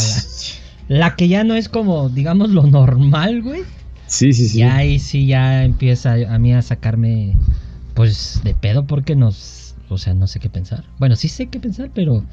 la, 0.86 1.14
que 1.16 1.26
ya 1.26 1.42
no 1.42 1.56
es 1.56 1.68
como, 1.68 2.08
digamos, 2.08 2.50
lo 2.50 2.62
normal, 2.62 3.42
güey. 3.42 3.62
Sí, 4.08 4.32
sí, 4.32 4.48
sí. 4.48 4.58
Y 4.58 4.62
ahí 4.62 4.98
sí 4.98 5.26
ya 5.26 5.64
empieza 5.64 6.14
a 6.14 6.38
mí 6.38 6.52
a 6.52 6.62
sacarme, 6.62 7.36
pues, 7.94 8.40
de 8.42 8.54
pedo 8.54 8.86
porque 8.86 9.14
nos, 9.14 9.76
o 9.88 9.98
sea, 9.98 10.14
no 10.14 10.26
sé 10.26 10.40
qué 10.40 10.50
pensar. 10.50 10.84
Bueno, 10.98 11.14
sí 11.14 11.28
sé 11.28 11.46
qué 11.46 11.60
pensar, 11.60 11.90
pero, 11.94 12.24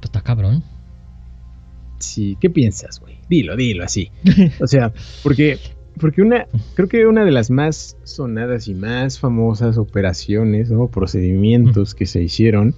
pues 0.00 0.04
está 0.04 0.22
cabrón. 0.22 0.64
Sí, 1.98 2.36
¿qué 2.40 2.50
piensas, 2.50 2.98
güey? 3.00 3.18
Dilo, 3.28 3.56
dilo 3.56 3.84
así. 3.84 4.10
O 4.60 4.66
sea, 4.66 4.92
porque 5.22 5.58
porque 5.98 6.20
una, 6.20 6.46
creo 6.74 6.88
que 6.88 7.06
una 7.06 7.24
de 7.24 7.30
las 7.30 7.50
más 7.50 7.96
sonadas 8.04 8.68
y 8.68 8.74
más 8.74 9.18
famosas 9.18 9.78
operaciones 9.78 10.70
o 10.70 10.88
procedimientos 10.88 11.94
que 11.94 12.04
se 12.04 12.22
hicieron 12.22 12.74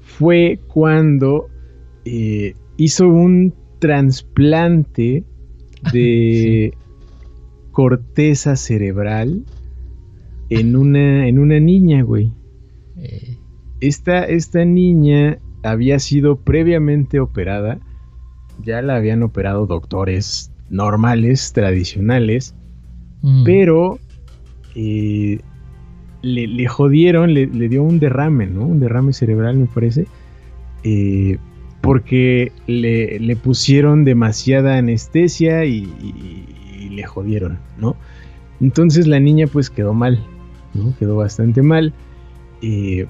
fue 0.00 0.60
cuando 0.68 1.48
eh, 2.04 2.54
hizo 2.76 3.08
un 3.08 3.54
trasplante 3.80 5.24
de 5.92 6.72
corteza 7.72 8.56
cerebral 8.56 9.44
en 10.50 10.76
una, 10.76 11.28
en 11.28 11.38
una 11.38 11.60
niña, 11.60 12.02
güey. 12.02 12.32
Eh. 12.96 13.36
Esta, 13.80 14.24
esta 14.24 14.64
niña 14.64 15.38
había 15.62 15.98
sido 15.98 16.36
previamente 16.36 17.20
operada, 17.20 17.78
ya 18.64 18.82
la 18.82 18.96
habían 18.96 19.22
operado 19.22 19.66
doctores 19.66 20.50
normales, 20.70 21.52
tradicionales, 21.52 22.54
mm. 23.22 23.44
pero 23.44 23.98
eh, 24.74 25.40
le, 26.22 26.66
jodieron, 26.66 27.34
le, 27.34 27.46
dio 27.46 27.82
un 27.82 27.98
derrame, 27.98 28.46
¿no? 28.46 28.66
Un 28.66 28.80
derrame 28.80 29.12
cerebral, 29.12 29.56
me 29.56 29.66
parece, 29.66 30.06
eh, 30.82 31.38
porque 31.80 32.52
le, 32.66 33.36
pusieron 33.36 34.04
demasiada 34.04 34.76
anestesia 34.78 35.64
y, 35.64 35.88
le 36.98 37.06
jodieron, 37.06 37.58
¿no? 37.78 37.96
Entonces 38.60 39.06
la 39.06 39.20
niña 39.20 39.46
pues 39.46 39.70
quedó 39.70 39.94
mal, 39.94 40.18
¿no? 40.74 40.94
Quedó 40.98 41.16
bastante 41.16 41.62
mal. 41.62 41.92
Eh, 42.60 43.06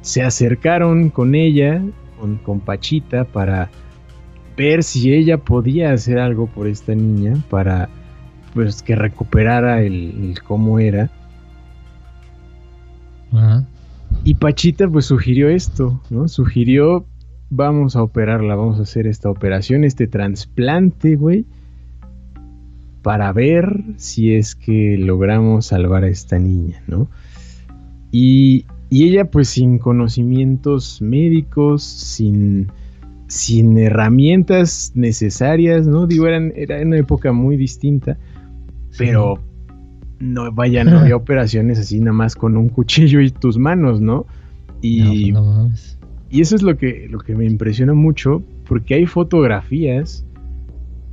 se 0.00 0.22
acercaron 0.22 1.10
con 1.10 1.34
ella, 1.34 1.82
con, 2.18 2.38
con 2.38 2.60
Pachita, 2.60 3.24
para 3.24 3.70
ver 4.56 4.82
si 4.82 5.12
ella 5.12 5.38
podía 5.38 5.92
hacer 5.92 6.18
algo 6.18 6.46
por 6.46 6.66
esta 6.66 6.94
niña 6.94 7.34
para 7.48 7.88
pues 8.52 8.82
que 8.82 8.96
recuperara 8.96 9.82
el, 9.82 10.38
cómo 10.44 10.78
era. 10.78 11.10
Y 14.24 14.34
Pachita 14.34 14.88
pues 14.88 15.06
sugirió 15.06 15.48
esto, 15.48 16.02
¿no? 16.10 16.26
Sugirió 16.26 17.06
vamos 17.48 17.96
a 17.96 18.02
operarla, 18.02 18.54
vamos 18.54 18.78
a 18.78 18.82
hacer 18.82 19.06
esta 19.06 19.28
operación, 19.28 19.84
este 19.84 20.06
trasplante, 20.06 21.16
güey. 21.16 21.44
Para 23.02 23.32
ver 23.32 23.82
si 23.96 24.34
es 24.34 24.54
que 24.54 24.96
logramos 24.98 25.66
salvar 25.66 26.04
a 26.04 26.08
esta 26.08 26.38
niña, 26.38 26.82
¿no? 26.86 27.08
Y, 28.10 28.66
ella 28.90 29.30
pues 29.30 29.48
sin 29.50 29.78
conocimientos 29.78 31.00
médicos, 31.00 31.84
sin, 31.84 32.66
sin 33.28 33.78
herramientas 33.78 34.90
necesarias, 34.96 35.86
¿no? 35.86 36.08
Digo, 36.08 36.26
eran, 36.26 36.52
era 36.56 36.82
una 36.82 36.98
época 36.98 37.30
muy 37.30 37.56
distinta, 37.56 38.18
pero 38.98 39.38
no, 40.18 40.50
vaya, 40.50 40.82
no 40.82 40.98
había 40.98 41.14
operaciones 41.24 41.78
así 41.78 42.00
nada 42.00 42.12
más 42.12 42.34
con 42.34 42.56
un 42.56 42.68
cuchillo 42.68 43.20
y 43.20 43.30
tus 43.30 43.58
manos, 43.58 44.00
¿no? 44.00 44.26
Y, 44.82 45.34
y 46.28 46.40
eso 46.40 46.56
es 46.56 46.62
lo 46.62 46.76
que, 46.76 47.06
lo 47.08 47.20
que 47.20 47.36
me 47.36 47.44
impresiona 47.44 47.94
mucho, 47.94 48.42
porque 48.66 48.94
hay 48.94 49.06
fotografías 49.06 50.24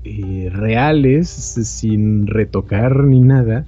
eh, 0.08 0.50
reales, 0.50 1.28
sin 1.30 2.28
retocar 2.28 3.04
ni 3.04 3.20
nada, 3.20 3.66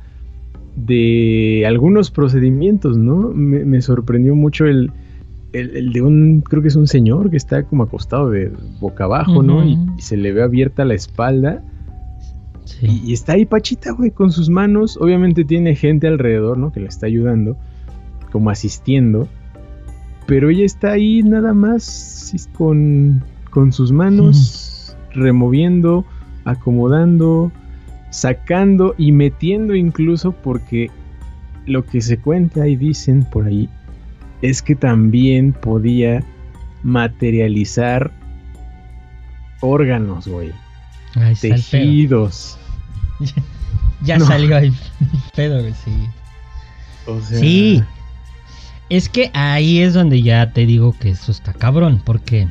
de 0.77 1.65
algunos 1.67 2.11
procedimientos, 2.11 2.97
¿no? 2.97 3.29
Me, 3.33 3.81
sorprendió 3.81 4.35
mucho 4.35 4.65
el, 4.65 4.91
el, 5.51 5.91
de 5.91 6.01
un, 6.01 6.41
creo 6.41 6.61
que 6.61 6.69
es 6.69 6.77
un 6.77 6.87
señor 6.87 7.29
que 7.29 7.35
está 7.35 7.63
como 7.63 7.83
acostado 7.83 8.29
de 8.29 8.53
boca 8.79 9.03
abajo, 9.03 9.43
¿no? 9.43 9.65
Y, 9.65 9.77
se 9.97 10.15
le 10.15 10.31
ve 10.31 10.41
abierta 10.41 10.85
la 10.85 10.93
espalda. 10.93 11.61
Y, 12.81 13.11
está 13.11 13.33
ahí 13.33 13.45
Pachita, 13.45 13.91
güey, 13.91 14.11
con 14.11 14.31
sus 14.31 14.49
manos. 14.49 14.95
Obviamente 14.95 15.43
tiene 15.43 15.75
gente 15.75 16.07
alrededor, 16.07 16.57
¿no? 16.57 16.71
Que 16.71 16.79
le 16.79 16.87
está 16.87 17.07
ayudando, 17.07 17.57
como 18.31 18.49
asistiendo. 18.49 19.27
Pero 20.25 20.49
ella 20.49 20.63
está 20.63 20.91
ahí 20.91 21.21
nada 21.23 21.53
más 21.53 22.47
con, 22.53 23.23
con 23.49 23.73
sus 23.73 23.91
manos, 23.91 24.95
removiendo 25.11 26.05
acomodando, 26.49 27.51
sacando 28.09 28.95
y 28.97 29.11
metiendo 29.11 29.75
incluso 29.75 30.31
porque 30.31 30.89
lo 31.65 31.85
que 31.85 32.01
se 32.01 32.17
cuenta 32.17 32.67
y 32.67 32.75
dicen 32.75 33.23
por 33.23 33.47
ahí 33.47 33.69
es 34.41 34.61
que 34.61 34.75
también 34.75 35.53
podía 35.53 36.23
materializar 36.83 38.11
órganos, 39.61 40.27
güey. 40.27 40.51
Tejidos. 41.41 42.57
ya 44.03 44.19
salió 44.19 44.57
el 44.57 44.73
pedo, 45.35 45.61
güey, 45.61 45.73
sí. 45.73 45.91
O 47.05 47.19
sea... 47.21 47.39
Sí. 47.39 47.83
Es 48.89 49.07
que 49.07 49.29
ahí 49.33 49.81
es 49.81 49.93
donde 49.93 50.21
ya 50.21 50.51
te 50.51 50.65
digo 50.65 50.95
que 50.99 51.09
eso 51.09 51.31
está 51.31 51.53
cabrón, 51.53 52.01
porque 52.03 52.47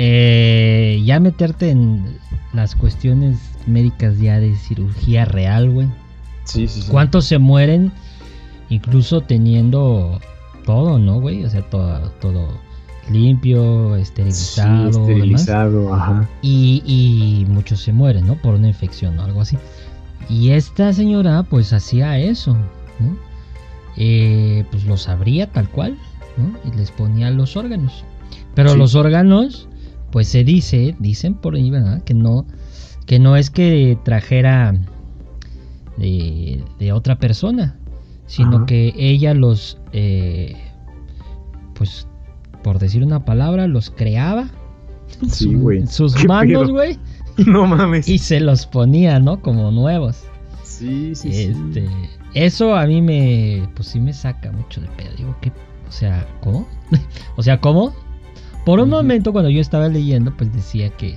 eh, 0.00 1.02
ya 1.04 1.18
meterte 1.18 1.70
en 1.70 2.18
las 2.52 2.76
cuestiones 2.76 3.36
médicas 3.66 4.20
ya 4.20 4.38
de 4.38 4.54
cirugía 4.54 5.24
real, 5.24 5.70
güey. 5.70 5.88
Sí, 6.44 6.68
sí, 6.68 6.82
sí. 6.82 6.88
¿Cuántos 6.88 7.24
se 7.24 7.38
mueren 7.38 7.90
incluso 8.70 9.22
teniendo 9.22 10.20
todo, 10.64 11.00
no, 11.00 11.20
güey? 11.20 11.44
O 11.44 11.50
sea, 11.50 11.62
todo, 11.62 12.10
todo 12.20 12.48
limpio, 13.10 13.96
esterilizado. 13.96 14.92
Sí, 14.92 15.00
esterilizado, 15.00 15.92
ajá. 15.92 16.28
Y, 16.42 16.80
y 16.86 17.44
muchos 17.46 17.80
se 17.80 17.92
mueren, 17.92 18.24
¿no? 18.24 18.36
Por 18.36 18.54
una 18.54 18.68
infección 18.68 19.18
o 19.18 19.24
algo 19.24 19.40
así. 19.40 19.58
Y 20.28 20.50
esta 20.50 20.92
señora, 20.92 21.42
pues 21.42 21.72
hacía 21.72 22.20
eso, 22.20 22.54
¿no? 23.00 23.16
Eh, 23.96 24.64
pues 24.70 24.84
los 24.84 25.08
abría 25.08 25.48
tal 25.48 25.68
cual, 25.68 25.98
¿no? 26.36 26.56
Y 26.70 26.76
les 26.76 26.92
ponía 26.92 27.30
los 27.30 27.56
órganos. 27.56 28.04
Pero 28.54 28.76
los 28.76 28.94
órganos 28.94 29.67
pues 30.10 30.28
se 30.28 30.44
dice, 30.44 30.94
dicen 30.98 31.34
por 31.34 31.54
ahí, 31.54 31.70
¿verdad? 31.70 32.02
Que 32.02 32.14
no, 32.14 32.46
que 33.06 33.18
no 33.18 33.36
es 33.36 33.50
que 33.50 33.98
trajera 34.04 34.74
de, 35.96 36.92
otra 36.92 37.18
persona, 37.18 37.76
sino 38.26 38.66
que 38.66 38.94
ella 38.96 39.34
los, 39.34 39.78
eh, 39.92 40.56
pues, 41.74 42.06
por 42.62 42.78
decir 42.78 43.02
una 43.02 43.24
palabra, 43.24 43.66
los 43.66 43.90
creaba. 43.90 44.50
Sí, 45.28 45.54
güey. 45.54 45.86
sus 45.86 46.24
manos, 46.26 46.70
güey. 46.70 46.98
No 47.46 47.68
mames. 47.68 48.08
Y 48.08 48.18
se 48.18 48.40
los 48.40 48.66
ponía, 48.66 49.20
¿no? 49.20 49.40
Como 49.40 49.70
nuevos. 49.70 50.24
Sí, 50.64 51.14
sí, 51.14 51.28
este, 51.32 51.88
Eso 52.34 52.74
a 52.74 52.84
mí 52.86 53.00
me, 53.00 53.68
pues 53.76 53.88
sí 53.88 54.00
me 54.00 54.12
saca 54.12 54.50
mucho 54.50 54.80
de 54.80 54.88
pedo. 54.88 55.10
Digo, 55.16 55.36
que, 55.40 55.50
o 55.50 55.92
sea, 55.92 56.26
¿cómo? 56.42 56.66
o 57.36 57.42
sea, 57.42 57.60
¿cómo? 57.60 57.94
Por 58.68 58.80
un 58.80 58.90
momento 58.90 59.32
cuando 59.32 59.48
yo 59.48 59.62
estaba 59.62 59.88
leyendo, 59.88 60.36
pues 60.36 60.52
decía 60.52 60.90
que 60.90 61.14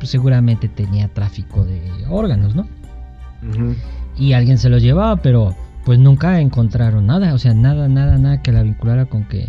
pues, 0.00 0.10
seguramente 0.10 0.68
tenía 0.68 1.06
tráfico 1.06 1.64
de 1.64 1.80
órganos, 2.08 2.56
¿no? 2.56 2.66
Y 4.18 4.32
alguien 4.32 4.58
se 4.58 4.68
los 4.68 4.82
llevaba, 4.82 5.22
pero 5.22 5.54
pues 5.84 6.00
nunca 6.00 6.40
encontraron 6.40 7.06
nada, 7.06 7.34
o 7.34 7.38
sea, 7.38 7.54
nada, 7.54 7.88
nada, 7.88 8.18
nada 8.18 8.42
que 8.42 8.50
la 8.50 8.64
vinculara 8.64 9.04
con 9.06 9.28
que 9.28 9.48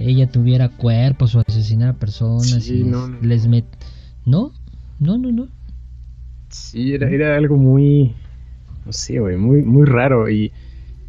ella 0.00 0.28
tuviera 0.28 0.68
cuerpos 0.68 1.36
o 1.36 1.44
asesinara 1.46 1.92
personas 1.92 2.68
y 2.68 2.82
no, 2.82 3.06
les, 3.22 3.46
met... 3.46 3.66
¿No? 4.26 4.50
No, 4.98 5.16
no, 5.16 5.30
no. 5.30 5.46
Sí, 6.48 6.92
era, 6.92 7.08
era 7.08 7.36
algo 7.36 7.56
muy, 7.56 8.16
no 8.84 8.92
sé, 8.92 9.20
güey, 9.20 9.36
muy, 9.36 9.62
muy 9.62 9.86
raro 9.86 10.28
y... 10.28 10.50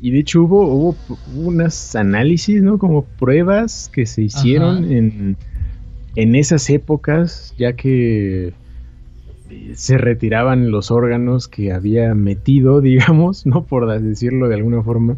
Y 0.04 0.10
de 0.10 0.20
hecho 0.20 0.44
hubo, 0.44 0.66
hubo 0.66 0.96
unas 1.36 1.96
análisis, 1.96 2.62
¿no? 2.64 2.80
Como 2.80 3.04
pruebas 3.04 3.88
que 3.94 4.08
se 4.08 4.24
hicieron 4.24 4.92
en, 4.92 5.38
en 6.16 6.36
esas 6.36 6.70
épocas, 6.70 7.54
ya 7.58 7.74
que 7.74 8.54
eh, 9.50 9.72
se 9.76 9.98
retiraban 9.98 10.72
los 10.72 10.92
órganos 10.92 11.48
que 11.48 11.72
había 11.72 12.14
metido, 12.14 12.82
digamos, 12.82 13.46
no 13.46 13.64
por 13.64 13.88
decirlo 14.02 14.48
de 14.48 14.56
alguna 14.56 14.82
forma, 14.84 15.18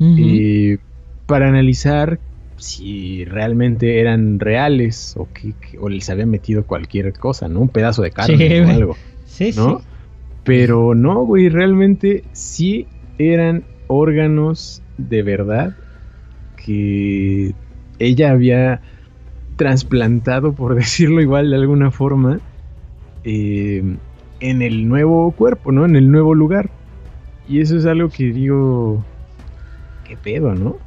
eh, 0.00 0.78
para 1.26 1.48
analizar 1.48 2.18
si 2.56 3.24
realmente 3.24 4.00
eran 4.00 4.38
reales 4.38 5.14
o 5.16 5.28
que, 5.32 5.54
o 5.78 5.88
les 5.88 6.08
había 6.10 6.26
metido 6.26 6.64
cualquier 6.64 7.12
cosa, 7.12 7.48
¿no? 7.48 7.60
Un 7.60 7.68
pedazo 7.68 8.02
de 8.02 8.10
carne 8.10 8.62
o 8.62 8.68
algo. 8.68 8.96
Sí, 9.26 9.52
¿no? 9.56 9.78
Sí. 9.78 9.84
Pero 10.44 10.94
no, 10.94 11.24
güey, 11.24 11.48
realmente 11.48 12.24
sí 12.32 12.86
eran 13.18 13.64
órganos 13.88 14.82
de 14.96 15.22
verdad 15.22 15.76
que 16.56 17.54
ella 17.98 18.30
había 18.30 18.80
trasplantado, 19.60 20.54
por 20.54 20.74
decirlo 20.82 21.20
igual 21.20 21.50
de 21.50 21.56
alguna 21.56 21.90
forma, 21.90 22.40
eh, 23.24 23.84
en 24.40 24.62
el 24.62 24.88
nuevo 24.88 25.30
cuerpo, 25.32 25.70
¿no? 25.70 25.84
En 25.84 25.96
el 25.96 26.10
nuevo 26.10 26.34
lugar. 26.34 26.70
Y 27.46 27.60
eso 27.60 27.76
es 27.76 27.84
algo 27.84 28.08
que 28.08 28.32
digo, 28.32 29.04
qué 30.08 30.16
pedo, 30.16 30.54
¿no? 30.54 30.78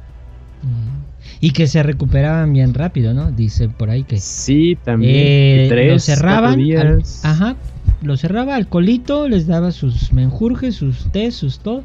Y 1.40 1.52
que 1.52 1.68
se 1.68 1.84
recuperaban 1.84 2.52
bien 2.52 2.74
rápido, 2.74 3.14
¿no? 3.14 3.30
Dice 3.30 3.68
por 3.68 3.90
ahí 3.90 4.02
que... 4.02 4.18
Sí, 4.18 4.76
también. 4.82 5.14
Eh, 5.14 5.66
tres, 5.68 5.92
lo 5.92 5.98
cerraban. 6.00 6.58
ajá. 7.22 7.54
Lo 8.02 8.16
cerraba 8.16 8.56
al 8.56 8.66
colito, 8.66 9.28
les 9.28 9.46
daba 9.46 9.70
sus 9.70 10.12
menjurjes, 10.12 10.74
sus 10.74 11.12
té, 11.12 11.30
sus 11.30 11.60
todo. 11.60 11.84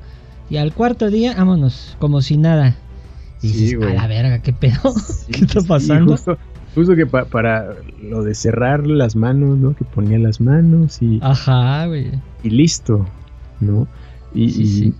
Y 0.49 0.57
al 0.57 0.73
cuarto 0.73 1.11
día, 1.11 1.35
vámonos, 1.37 1.95
como 1.99 2.21
si 2.21 2.37
nada. 2.37 2.77
Y 3.41 3.47
dices, 3.49 3.83
a 3.83 3.93
la 3.93 4.07
verga, 4.07 4.39
qué 4.39 4.53
pedo, 4.53 4.93
¿qué 5.31 5.45
está 5.45 5.61
pasando? 5.61 6.13
Justo 6.13 6.37
que 6.73 7.05
para 7.05 7.75
lo 8.01 8.23
de 8.23 8.35
cerrar 8.35 8.87
las 8.87 9.15
manos, 9.15 9.57
¿no? 9.57 9.75
Que 9.75 9.85
ponía 9.85 10.19
las 10.19 10.39
manos 10.41 11.01
y. 11.01 11.19
Ajá, 11.21 11.85
güey. 11.87 12.11
Y 12.43 12.49
listo, 12.49 13.05
¿no? 13.59 13.87
Y, 14.33 14.93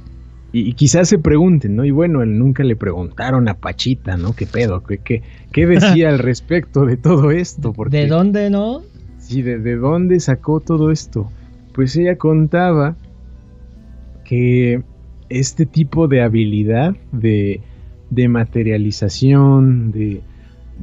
y, 0.52 0.74
quizás 0.74 1.08
se 1.08 1.20
pregunten, 1.20 1.76
¿no? 1.76 1.86
Y 1.86 1.92
bueno, 1.92 2.26
nunca 2.26 2.64
le 2.64 2.76
preguntaron 2.76 3.48
a 3.48 3.54
Pachita, 3.56 4.18
¿no? 4.18 4.34
¿Qué 4.34 4.48
pedo? 4.48 4.84
¿Qué, 4.84 5.22
qué, 5.52 5.68
decía 5.68 6.10
al 6.10 6.20
respecto 6.20 6.86
de 6.86 6.98
todo 6.98 7.32
esto? 7.32 7.74
Porque, 7.74 7.98
¿De 7.98 8.08
dónde, 8.08 8.50
no? 8.50 8.82
Sí, 9.20 9.44
de, 9.44 9.60
de 9.60 9.76
dónde 9.76 10.20
sacó 10.20 10.60
todo 10.60 10.92
esto? 10.92 11.32
Pues 11.74 11.96
ella 11.96 12.18
contaba 12.18 12.96
que 14.26 14.82
este 15.30 15.66
tipo 15.66 16.08
de 16.08 16.22
habilidad 16.22 16.96
de, 17.12 17.62
de 18.10 18.28
materialización, 18.28 19.92
de 19.92 20.22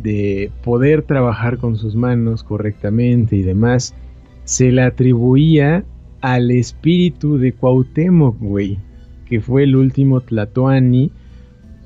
de 0.03 0.51
poder 0.63 1.03
trabajar 1.03 1.59
con 1.59 1.77
sus 1.77 1.97
manos 1.97 2.43
correctamente 2.43 3.37
y 3.37 3.43
demás, 3.43 3.95
se 4.45 4.71
le 4.71 4.83
atribuía 4.83 5.85
al 6.21 6.51
espíritu 6.51 7.39
de 7.39 7.53
Cuauhtémoc, 7.53 8.39
güey, 8.39 8.79
que 9.27 9.41
fue 9.41 9.65
el 9.65 9.77
último 9.77 10.21
Tlatoani 10.21 11.11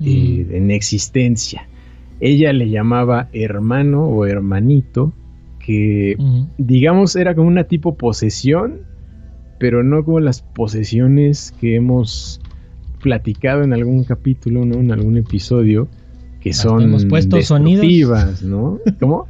eh, 0.01 0.47
mm. 0.49 0.55
en 0.55 0.71
existencia. 0.71 1.69
Ella 2.21 2.53
le 2.53 2.69
llamaba 2.69 3.29
hermano 3.33 4.05
o 4.05 4.27
hermanito, 4.27 5.13
que 5.59 6.17
digamos 6.59 7.17
era 7.17 7.35
como 7.35 7.49
una 7.49 7.65
tipo 7.65 7.97
posesión, 7.97 8.81
pero 9.59 9.83
no 9.83 10.05
como 10.05 10.21
las 10.21 10.43
posesiones 10.43 11.53
que 11.61 11.77
hemos 11.77 12.41
platicado 13.01 13.63
en 13.63 13.73
algún 13.73 14.05
capítulo, 14.05 14.65
¿no? 14.65 14.75
En 14.77 14.91
algún 14.93 15.17
episodio, 15.17 15.89
que 16.41 16.53
son 16.53 16.83
hemos 16.83 17.05
puesto 17.05 17.41
sonidos. 17.43 18.43
¿no? 18.43 18.79
¿Cómo? 18.99 19.27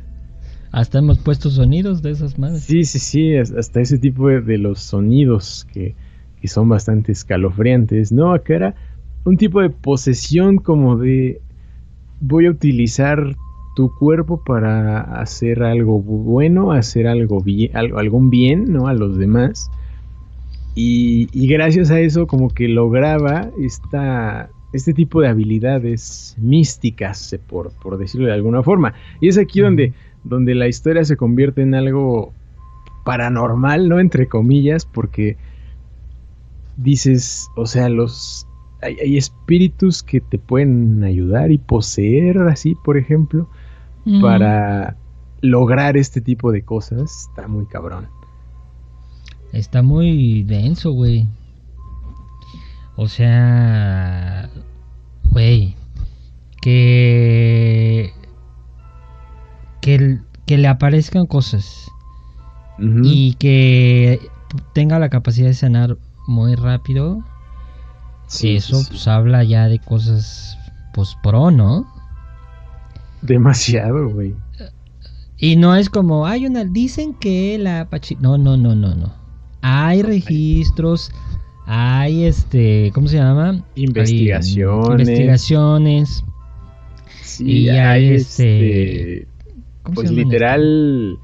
Hasta 0.72 0.98
hemos 0.98 1.18
puesto 1.18 1.50
sonidos 1.50 2.00
de 2.02 2.12
esas 2.12 2.38
madres. 2.38 2.62
Sí, 2.62 2.84
sí, 2.84 2.98
sí, 3.00 3.36
hasta 3.36 3.80
ese 3.80 3.98
tipo 3.98 4.28
de, 4.28 4.58
los 4.58 4.80
sonidos 4.80 5.66
que, 5.72 5.96
que, 6.40 6.48
son 6.48 6.68
bastante 6.68 7.10
escalofriantes. 7.10 8.12
No, 8.12 8.32
acá 8.32 8.54
era 8.54 8.74
un 9.24 9.36
tipo 9.36 9.60
de 9.60 9.70
posesión 9.70 10.58
como 10.58 10.96
de 10.96 11.40
voy 12.20 12.46
a 12.46 12.50
utilizar 12.50 13.34
tu 13.74 13.92
cuerpo 13.98 14.42
para 14.44 15.00
hacer 15.20 15.62
algo 15.62 16.00
bueno, 16.00 16.70
hacer 16.70 17.06
algo 17.08 17.40
bien, 17.40 17.76
algo, 17.76 17.98
algún 17.98 18.30
bien, 18.30 18.72
¿no? 18.72 18.86
A 18.86 18.94
los 18.94 19.18
demás. 19.18 19.70
Y, 20.76 21.28
y, 21.32 21.48
gracias 21.48 21.90
a 21.90 21.98
eso 21.98 22.28
como 22.28 22.48
que 22.48 22.68
lograba 22.68 23.50
esta, 23.58 24.50
este 24.72 24.94
tipo 24.94 25.20
de 25.20 25.28
habilidades 25.28 26.36
místicas, 26.38 27.36
por, 27.48 27.72
por 27.72 27.98
decirlo 27.98 28.26
de 28.26 28.34
alguna 28.34 28.62
forma. 28.62 28.94
Y 29.20 29.28
es 29.28 29.38
aquí 29.38 29.60
donde 29.60 29.92
donde 30.24 30.54
la 30.54 30.68
historia 30.68 31.04
se 31.04 31.16
convierte 31.16 31.62
en 31.62 31.74
algo 31.74 32.32
paranormal, 33.04 33.88
¿no? 33.88 34.00
Entre 34.00 34.28
comillas, 34.28 34.84
porque 34.84 35.36
dices, 36.76 37.48
o 37.56 37.66
sea, 37.66 37.88
los 37.88 38.46
hay, 38.82 39.16
espíritus 39.16 40.02
que 40.02 40.20
te 40.20 40.38
pueden 40.38 41.04
ayudar 41.04 41.50
y 41.50 41.58
poseer 41.58 42.38
así, 42.38 42.74
por 42.84 42.96
ejemplo, 42.96 43.48
para 44.20 44.96
lograr 45.42 45.96
este 45.96 46.20
tipo 46.20 46.52
de 46.52 46.62
cosas. 46.62 47.28
Está 47.30 47.46
muy 47.46 47.66
cabrón. 47.66 48.06
Está 49.52 49.82
muy 49.82 50.42
denso, 50.44 50.92
güey. 50.92 51.26
O 53.02 53.08
sea, 53.08 54.50
güey, 55.30 55.74
que 56.60 58.12
que, 59.80 60.18
que 60.44 60.58
le 60.58 60.68
aparezcan 60.68 61.24
cosas 61.24 61.90
y 62.78 63.36
que 63.36 64.20
tenga 64.74 64.98
la 64.98 65.08
capacidad 65.08 65.46
de 65.46 65.54
sanar 65.54 65.96
muy 66.28 66.56
rápido. 66.56 67.24
Sí, 68.26 68.56
eso 68.56 68.82
pues 68.86 69.08
habla 69.08 69.44
ya 69.44 69.68
de 69.68 69.78
cosas 69.78 70.58
pues 70.92 71.16
pro, 71.22 71.50
¿no? 71.50 71.90
Demasiado, 73.22 74.10
güey. 74.10 74.34
Y 75.38 75.56
no 75.56 75.74
es 75.74 75.88
como, 75.88 76.26
hay 76.26 76.44
una, 76.44 76.66
dicen 76.66 77.14
que 77.14 77.56
la 77.58 77.88
No, 78.18 78.36
no, 78.36 78.58
no, 78.58 78.74
no, 78.74 78.94
no. 78.94 79.14
Hay 79.62 80.02
registros, 80.02 81.10
hay 81.72 82.24
este, 82.24 82.90
¿cómo 82.92 83.06
se 83.06 83.18
llama? 83.18 83.64
Investigaciones. 83.76 85.08
investigaciones. 85.08 86.24
Sí, 87.22 87.44
y 87.44 87.68
hay, 87.68 88.14
este, 88.14 89.28
pues 89.94 90.10
literal 90.10 91.16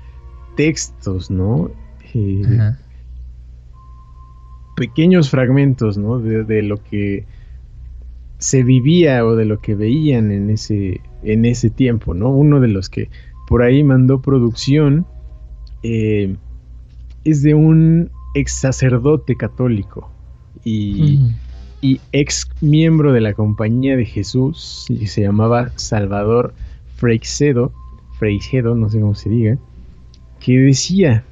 textos, 0.54 1.32
¿no? 1.32 1.72
Eh, 2.14 2.44
pequeños 4.76 5.30
fragmentos, 5.30 5.98
¿no? 5.98 6.20
De, 6.20 6.62
lo 6.62 6.76
que 6.76 7.24
se 8.38 8.62
vivía 8.62 9.26
o 9.26 9.34
de 9.34 9.46
lo 9.46 9.58
que 9.58 9.74
veían 9.74 10.30
en 10.30 10.50
ese, 10.50 11.00
en 11.24 11.44
ese 11.44 11.70
tiempo, 11.70 12.14
¿no? 12.14 12.30
Uno 12.30 12.60
de 12.60 12.68
los 12.68 12.88
que 12.88 13.10
por 13.48 13.64
ahí 13.64 13.82
mandó 13.82 14.22
producción 14.22 15.06
eh, 15.82 16.36
es 17.24 17.42
de 17.42 17.54
un 17.54 18.12
ex 18.36 18.52
sacerdote 18.52 19.34
católico 19.34 20.12
y, 20.66 21.20
y, 21.80 22.00
ex 22.10 22.48
miembro 22.60 23.12
de 23.12 23.20
la 23.20 23.34
Compañía 23.34 23.96
de 23.96 24.04
Jesús, 24.04 24.86
y 24.88 25.06
se 25.06 25.22
llamaba 25.22 25.70
Salvador 25.76 26.54
Freixedo 26.96 27.72
Freixedo, 28.18 28.74
no 28.74 28.88
sé 28.88 29.00
cómo 29.00 29.14
se 29.14 29.28
diga, 29.28 29.58
que 30.40 30.58
decía, 30.58 31.24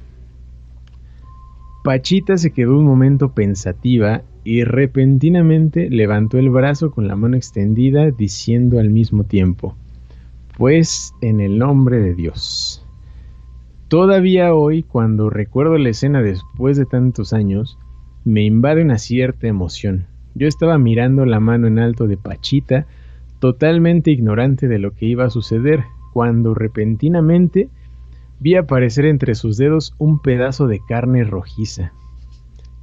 Pachita 1.83 2.37
se 2.37 2.51
quedó 2.51 2.77
un 2.77 2.85
momento 2.85 3.31
pensativa 3.33 4.21
y 4.43 4.63
repentinamente 4.63 5.89
levantó 5.89 6.37
el 6.37 6.49
brazo 6.49 6.91
con 6.91 7.07
la 7.07 7.15
mano 7.15 7.35
extendida 7.35 8.11
diciendo 8.11 8.79
al 8.79 8.89
mismo 8.89 9.23
tiempo, 9.23 9.75
pues 10.57 11.13
en 11.21 11.41
el 11.41 11.57
nombre 11.57 11.99
de 11.99 12.13
Dios. 12.13 12.85
Todavía 13.87 14.53
hoy, 14.53 14.83
cuando 14.83 15.29
recuerdo 15.29 15.77
la 15.77 15.89
escena 15.89 16.21
después 16.21 16.77
de 16.77 16.85
tantos 16.85 17.33
años, 17.33 17.77
me 18.25 18.41
invade 18.43 18.81
una 18.81 18.97
cierta 18.97 19.47
emoción. 19.47 20.07
Yo 20.33 20.47
estaba 20.47 20.79
mirando 20.79 21.25
la 21.25 21.39
mano 21.39 21.67
en 21.67 21.77
alto 21.77 22.07
de 22.07 22.17
Pachita, 22.17 22.87
totalmente 23.39 24.09
ignorante 24.09 24.67
de 24.67 24.79
lo 24.79 24.95
que 24.95 25.05
iba 25.05 25.25
a 25.25 25.29
suceder, 25.29 25.83
cuando 26.11 26.55
repentinamente 26.55 27.69
vi 28.39 28.55
aparecer 28.55 29.05
entre 29.05 29.35
sus 29.35 29.57
dedos 29.57 29.93
un 29.99 30.19
pedazo 30.19 30.67
de 30.67 30.81
carne 30.87 31.23
rojiza. 31.23 31.93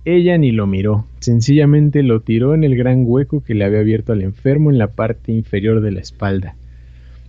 Ella 0.05 0.39
ni 0.39 0.53
lo 0.53 0.67
miró, 0.69 1.07
sencillamente 1.19 2.05
lo 2.05 2.21
tiró 2.21 2.55
en 2.55 2.63
el 2.63 2.77
gran 2.77 3.03
hueco 3.05 3.43
que 3.43 3.55
le 3.55 3.65
había 3.65 3.81
abierto 3.81 4.13
al 4.13 4.23
enfermo 4.23 4.71
en 4.71 4.79
la 4.79 4.89
parte 4.89 5.33
inferior 5.33 5.81
de 5.81 5.91
la 5.91 6.01
espalda. 6.01 6.55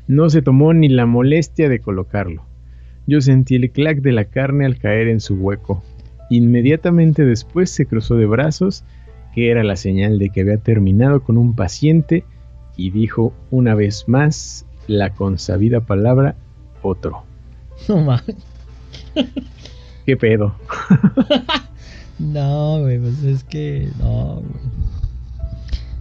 No 0.08 0.30
se 0.30 0.42
tomó 0.42 0.74
ni 0.74 0.88
la 0.88 1.08
molestia 1.08 1.68
de 1.68 1.80
colocarlo. 1.80 2.44
Yo 3.08 3.22
sentí 3.22 3.56
el 3.56 3.72
clac 3.72 4.02
de 4.02 4.12
la 4.12 4.26
carne 4.26 4.66
al 4.66 4.78
caer 4.78 5.08
en 5.08 5.20
su 5.20 5.36
hueco. 5.36 5.84
Inmediatamente 6.34 7.26
después 7.26 7.70
se 7.70 7.86
cruzó 7.86 8.16
de 8.16 8.26
brazos, 8.26 8.84
que 9.36 9.52
era 9.52 9.64
la 9.64 9.76
señal 9.76 10.18
de 10.18 10.32
que 10.32 10.42
había 10.42 10.58
terminado 10.58 11.22
con 11.22 11.38
un 11.38 11.56
paciente, 11.56 12.24
y 12.76 12.90
dijo 12.90 13.34
una 13.52 13.76
vez 13.76 14.06
más 14.08 14.66
la 14.88 15.12
consabida 15.12 15.82
palabra 15.82 16.36
otro. 16.82 17.22
No 17.88 17.98
mames. 17.98 18.36
¿Qué 20.08 20.18
pedo? 20.18 20.56
no, 22.18 22.80
güey, 22.80 22.98
pues 22.98 23.24
es 23.24 23.44
que 23.44 23.90
no, 24.00 24.38
güey. 24.38 24.64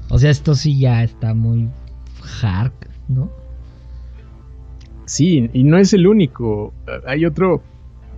O 0.08 0.18
sea, 0.18 0.30
esto 0.30 0.54
sí 0.54 0.78
ya 0.78 1.04
está 1.04 1.34
muy 1.34 1.68
hard, 2.40 2.72
¿no? 3.08 3.30
Sí, 5.04 5.50
y 5.52 5.64
no 5.64 5.76
es 5.76 5.92
el 5.92 6.06
único. 6.06 6.72
Hay 7.06 7.26
otro 7.26 7.62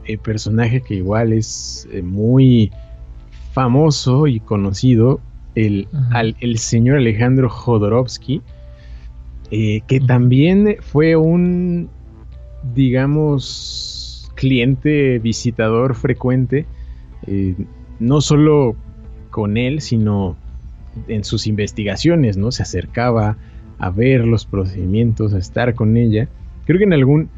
eh, 0.06 0.18
personaje 0.18 0.80
que 0.80 0.94
igual 0.94 1.32
es 1.32 1.88
eh, 1.92 2.02
muy 2.02 2.70
famoso 3.52 4.26
y 4.26 4.40
conocido, 4.40 5.20
el, 5.54 5.86
el 6.40 6.58
señor 6.58 6.96
Alejandro 6.96 7.48
Jodorowsky, 7.48 8.42
eh, 9.50 9.82
que 9.86 10.00
también 10.00 10.76
fue 10.80 11.16
un, 11.16 11.88
digamos, 12.74 14.32
cliente 14.34 15.18
visitador 15.20 15.94
frecuente, 15.94 16.66
eh, 17.26 17.54
no 18.00 18.20
solo 18.20 18.74
con 19.30 19.56
él, 19.56 19.80
sino 19.80 20.36
en 21.08 21.24
sus 21.24 21.46
investigaciones, 21.46 22.36
¿no? 22.36 22.50
Se 22.50 22.62
acercaba 22.62 23.36
a 23.78 23.90
ver 23.90 24.26
los 24.26 24.46
procedimientos, 24.46 25.34
a 25.34 25.38
estar 25.38 25.74
con 25.74 25.96
ella. 25.96 26.28
Creo 26.64 26.78
que 26.78 26.84
en 26.84 26.92
algún, 26.92 27.28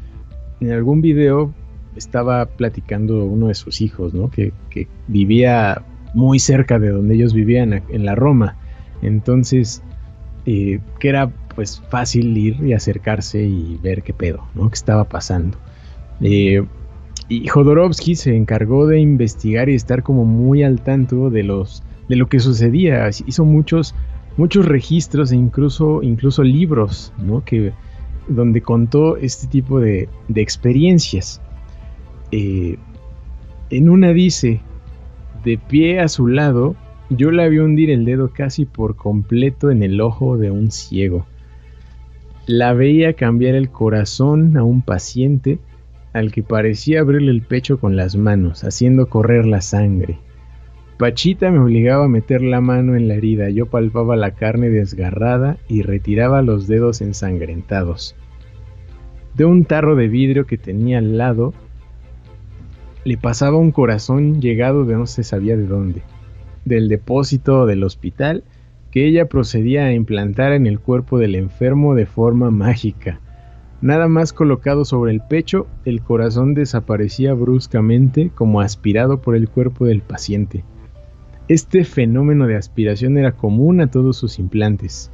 en 0.61 0.71
algún 0.71 1.01
video 1.01 1.53
estaba 1.97 2.45
platicando 2.45 3.25
uno 3.25 3.47
de 3.47 3.55
sus 3.55 3.81
hijos, 3.81 4.13
¿no? 4.13 4.29
Que, 4.29 4.53
que 4.69 4.87
vivía 5.07 5.83
muy 6.13 6.39
cerca 6.39 6.79
de 6.79 6.89
donde 6.89 7.15
ellos 7.15 7.33
vivían, 7.33 7.83
en 7.89 8.05
la 8.05 8.15
Roma. 8.15 8.55
Entonces, 9.01 9.83
eh, 10.45 10.79
que 10.99 11.09
era 11.09 11.29
pues 11.55 11.81
fácil 11.89 12.37
ir 12.37 12.63
y 12.63 12.73
acercarse 12.73 13.43
y 13.43 13.79
ver 13.81 14.03
qué 14.03 14.13
pedo, 14.13 14.45
¿no? 14.55 14.69
¿Qué 14.69 14.75
estaba 14.75 15.03
pasando? 15.03 15.57
Eh, 16.21 16.63
y 17.29 17.47
Jodorowsky 17.47 18.15
se 18.15 18.35
encargó 18.35 18.87
de 18.87 18.99
investigar 18.99 19.69
y 19.69 19.75
estar 19.75 20.03
como 20.03 20.25
muy 20.25 20.63
al 20.63 20.81
tanto 20.81 21.29
de 21.29 21.43
los 21.43 21.83
de 22.07 22.15
lo 22.15 22.27
que 22.27 22.39
sucedía. 22.39 23.09
Hizo 23.09 23.43
muchos 23.43 23.93
muchos 24.37 24.65
registros 24.65 25.31
e 25.31 25.35
incluso 25.35 26.01
incluso 26.03 26.43
libros, 26.43 27.11
¿no? 27.17 27.43
Que 27.43 27.73
donde 28.27 28.61
contó 28.61 29.17
este 29.17 29.47
tipo 29.47 29.79
de, 29.79 30.09
de 30.27 30.41
experiencias. 30.41 31.41
Eh, 32.31 32.77
en 33.69 33.89
una 33.89 34.13
dice, 34.13 34.61
de 35.43 35.57
pie 35.57 35.99
a 35.99 36.07
su 36.07 36.27
lado, 36.27 36.75
yo 37.09 37.31
la 37.31 37.47
vi 37.47 37.59
hundir 37.59 37.89
el 37.89 38.05
dedo 38.05 38.31
casi 38.33 38.65
por 38.65 38.95
completo 38.95 39.71
en 39.71 39.83
el 39.83 40.01
ojo 40.01 40.37
de 40.37 40.51
un 40.51 40.71
ciego. 40.71 41.25
La 42.45 42.73
veía 42.73 43.13
cambiar 43.13 43.55
el 43.55 43.69
corazón 43.69 44.57
a 44.57 44.63
un 44.63 44.81
paciente 44.81 45.59
al 46.13 46.31
que 46.31 46.43
parecía 46.43 47.01
abrirle 47.01 47.31
el 47.31 47.41
pecho 47.41 47.79
con 47.79 47.95
las 47.95 48.15
manos, 48.15 48.63
haciendo 48.63 49.07
correr 49.07 49.45
la 49.45 49.61
sangre. 49.61 50.17
Pachita 50.97 51.51
me 51.51 51.59
obligaba 51.59 52.05
a 52.05 52.09
meter 52.09 52.41
la 52.41 52.59
mano 52.59 52.95
en 52.95 53.07
la 53.07 53.13
herida, 53.13 53.49
yo 53.49 53.67
palpaba 53.67 54.15
la 54.15 54.31
carne 54.31 54.69
desgarrada 54.69 55.57
y 55.67 55.83
retiraba 55.83 56.41
los 56.41 56.67
dedos 56.67 57.01
ensangrentados. 57.01 58.15
De 59.35 59.45
un 59.45 59.65
tarro 59.65 59.95
de 59.95 60.07
vidrio 60.07 60.47
que 60.47 60.57
tenía 60.57 60.97
al 60.97 61.17
lado, 61.19 61.53
le 63.07 63.17
pasaba 63.17 63.57
un 63.57 63.71
corazón 63.71 64.41
llegado 64.41 64.85
de 64.85 64.95
no 64.95 65.07
se 65.07 65.23
sabía 65.23 65.55
de 65.55 65.65
dónde, 65.65 66.03
del 66.65 66.89
depósito 66.89 67.65
del 67.65 67.83
hospital, 67.83 68.43
ella 69.05 69.27
procedía 69.27 69.85
a 69.85 69.93
implantar 69.93 70.53
en 70.53 70.65
el 70.65 70.79
cuerpo 70.79 71.19
del 71.19 71.35
enfermo 71.35 71.95
de 71.95 72.05
forma 72.05 72.51
mágica. 72.51 73.19
Nada 73.81 74.07
más 74.07 74.33
colocado 74.33 74.85
sobre 74.85 75.11
el 75.11 75.21
pecho, 75.21 75.67
el 75.85 76.01
corazón 76.01 76.55
desaparecía 76.55 77.33
bruscamente 77.33 78.31
como 78.33 78.61
aspirado 78.61 79.21
por 79.21 79.35
el 79.35 79.49
cuerpo 79.49 79.85
del 79.85 80.01
paciente. 80.01 80.63
Este 81.47 81.83
fenómeno 81.83 82.47
de 82.47 82.55
aspiración 82.55 83.17
era 83.17 83.33
común 83.33 83.81
a 83.81 83.87
todos 83.87 84.17
sus 84.17 84.39
implantes. 84.39 85.11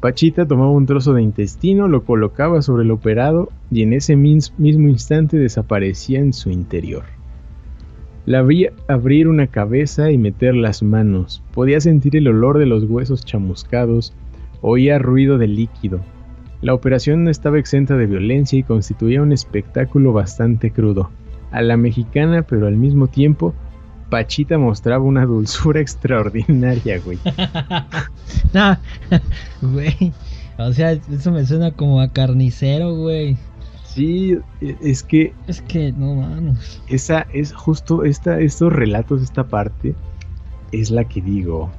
Pachita 0.00 0.46
tomaba 0.46 0.70
un 0.70 0.86
trozo 0.86 1.12
de 1.12 1.22
intestino, 1.22 1.88
lo 1.88 2.04
colocaba 2.04 2.62
sobre 2.62 2.84
el 2.84 2.90
operado 2.90 3.50
y 3.70 3.82
en 3.82 3.92
ese 3.92 4.16
mismo 4.16 4.88
instante 4.88 5.36
desaparecía 5.36 6.20
en 6.20 6.32
su 6.32 6.50
interior. 6.50 7.04
La 8.26 8.42
vi 8.42 8.66
abrir 8.88 9.28
una 9.28 9.46
cabeza 9.46 10.10
y 10.10 10.18
meter 10.18 10.56
las 10.56 10.82
manos. 10.82 11.44
Podía 11.52 11.80
sentir 11.80 12.16
el 12.16 12.26
olor 12.26 12.58
de 12.58 12.66
los 12.66 12.82
huesos 12.82 13.24
chamuscados. 13.24 14.12
Oía 14.62 14.98
ruido 14.98 15.38
de 15.38 15.46
líquido. 15.46 16.00
La 16.60 16.74
operación 16.74 17.22
no 17.22 17.30
estaba 17.30 17.60
exenta 17.60 17.96
de 17.96 18.06
violencia 18.06 18.58
y 18.58 18.64
constituía 18.64 19.22
un 19.22 19.30
espectáculo 19.30 20.12
bastante 20.12 20.72
crudo. 20.72 21.10
A 21.52 21.62
la 21.62 21.76
mexicana, 21.76 22.42
pero 22.42 22.66
al 22.66 22.76
mismo 22.76 23.06
tiempo, 23.06 23.54
Pachita 24.10 24.58
mostraba 24.58 25.04
una 25.04 25.24
dulzura 25.24 25.80
extraordinaria, 25.82 26.98
güey. 26.98 27.18
no, 28.52 28.76
güey. 29.62 30.12
O 30.58 30.72
sea, 30.72 30.90
eso 30.90 31.30
me 31.30 31.46
suena 31.46 31.70
como 31.70 32.00
a 32.00 32.08
carnicero, 32.08 32.96
güey. 32.96 33.36
Sí, 33.96 34.38
e, 34.60 34.76
es 34.82 35.02
que. 35.02 35.32
Es 35.46 35.62
que 35.62 35.90
no 35.90 36.16
mames. 36.16 36.82
Esa 36.86 37.26
es 37.32 37.54
justo 37.54 38.04
esta, 38.04 38.38
estos 38.38 38.70
relatos, 38.70 39.22
esta 39.22 39.48
parte, 39.48 39.94
es 40.70 40.90
la 40.90 41.04
que 41.04 41.22
digo. 41.22 41.70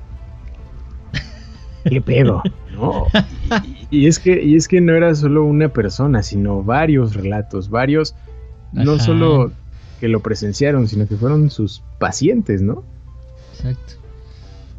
¿Qué 1.83 2.01
pedo? 2.01 2.41
¿No? 2.73 3.05
Y, 3.89 4.07
es 4.07 4.19
que, 4.19 4.43
y 4.43 4.57
es 4.57 4.67
que 4.67 4.81
no 4.81 4.93
era 4.93 5.15
solo 5.15 5.45
una 5.45 5.69
persona, 5.69 6.21
sino 6.21 6.61
varios 6.61 7.13
relatos, 7.15 7.69
varios, 7.69 8.15
no 8.73 8.99
solo 8.99 9.53
que 10.01 10.09
lo 10.09 10.19
presenciaron, 10.19 10.89
sino 10.89 11.07
que 11.07 11.15
fueron 11.15 11.49
sus 11.49 11.81
pacientes, 11.97 12.61
¿no? 12.61 12.83
Exacto. 13.53 13.93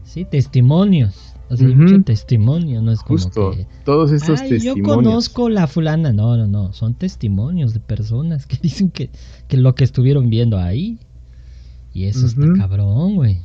Sí, 0.04 0.26
testimonios. 0.26 1.27
O 1.50 1.56
sea, 1.56 1.66
hay 1.66 1.74
mucho 1.74 2.02
testimonio, 2.02 2.82
no 2.82 2.92
es 2.92 3.00
como 3.00 3.18
Justo, 3.18 3.52
que, 3.52 3.66
todos 3.84 4.12
estos 4.12 4.40
testimonios. 4.40 4.76
Yo 4.76 4.82
conozco 4.82 5.48
la 5.48 5.66
fulana, 5.66 6.12
no, 6.12 6.36
no, 6.36 6.46
no, 6.46 6.72
son 6.72 6.94
testimonios 6.94 7.72
de 7.72 7.80
personas 7.80 8.46
que 8.46 8.56
dicen 8.62 8.90
que, 8.90 9.10
que 9.48 9.56
lo 9.56 9.74
que 9.74 9.84
estuvieron 9.84 10.28
viendo 10.28 10.58
ahí. 10.58 10.98
Y 11.94 12.04
eso 12.04 12.26
está 12.26 12.46
cabrón, 12.56 13.16
güey. 13.16 13.40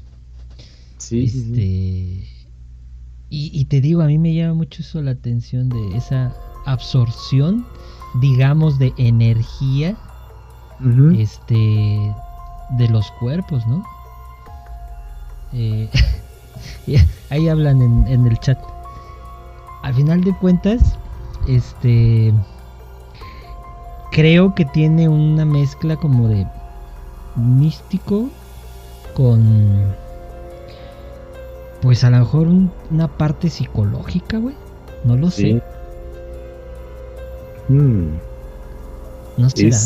Sí, 0.97 1.23
este, 1.23 2.27
Y, 3.29 3.51
y, 3.51 3.65
te 3.65 3.81
digo, 3.81 4.01
a 4.01 4.07
mí 4.07 4.17
me 4.17 4.33
llama 4.33 4.53
mucho 4.53 4.81
eso 4.81 5.01
la 5.01 5.11
atención 5.11 5.69
de 5.69 5.97
esa 5.97 6.35
absorción, 6.65 7.65
digamos, 8.21 8.79
de 8.79 8.93
energía 8.97 9.97
este 11.17 11.55
de 12.77 12.89
los 12.89 13.11
cuerpos, 13.19 13.65
¿no? 13.67 13.83
Eh, 15.53 15.89
ahí 17.29 17.49
hablan 17.49 17.81
en, 18.07 18.27
el 18.27 18.39
chat. 18.39 18.57
Al 19.81 19.93
final 19.93 20.23
de 20.23 20.35
cuentas, 20.37 20.97
este 21.47 22.33
creo 24.11 24.53
que 24.53 24.65
tiene 24.65 25.09
una 25.09 25.43
mezcla 25.43 25.95
como 25.95 26.27
de 26.27 26.45
místico 27.35 28.29
con 29.15 29.93
pues 31.81 32.03
a 32.03 32.09
lo 32.09 32.19
mejor 32.19 32.47
una 32.91 33.07
parte 33.09 33.49
psicológica, 33.49 34.37
güey. 34.37 34.55
No 35.03 35.17
lo 35.17 35.29
sé. 35.29 35.61
Hmm. 37.67 38.15
¿No 39.37 39.49
será? 39.49 39.77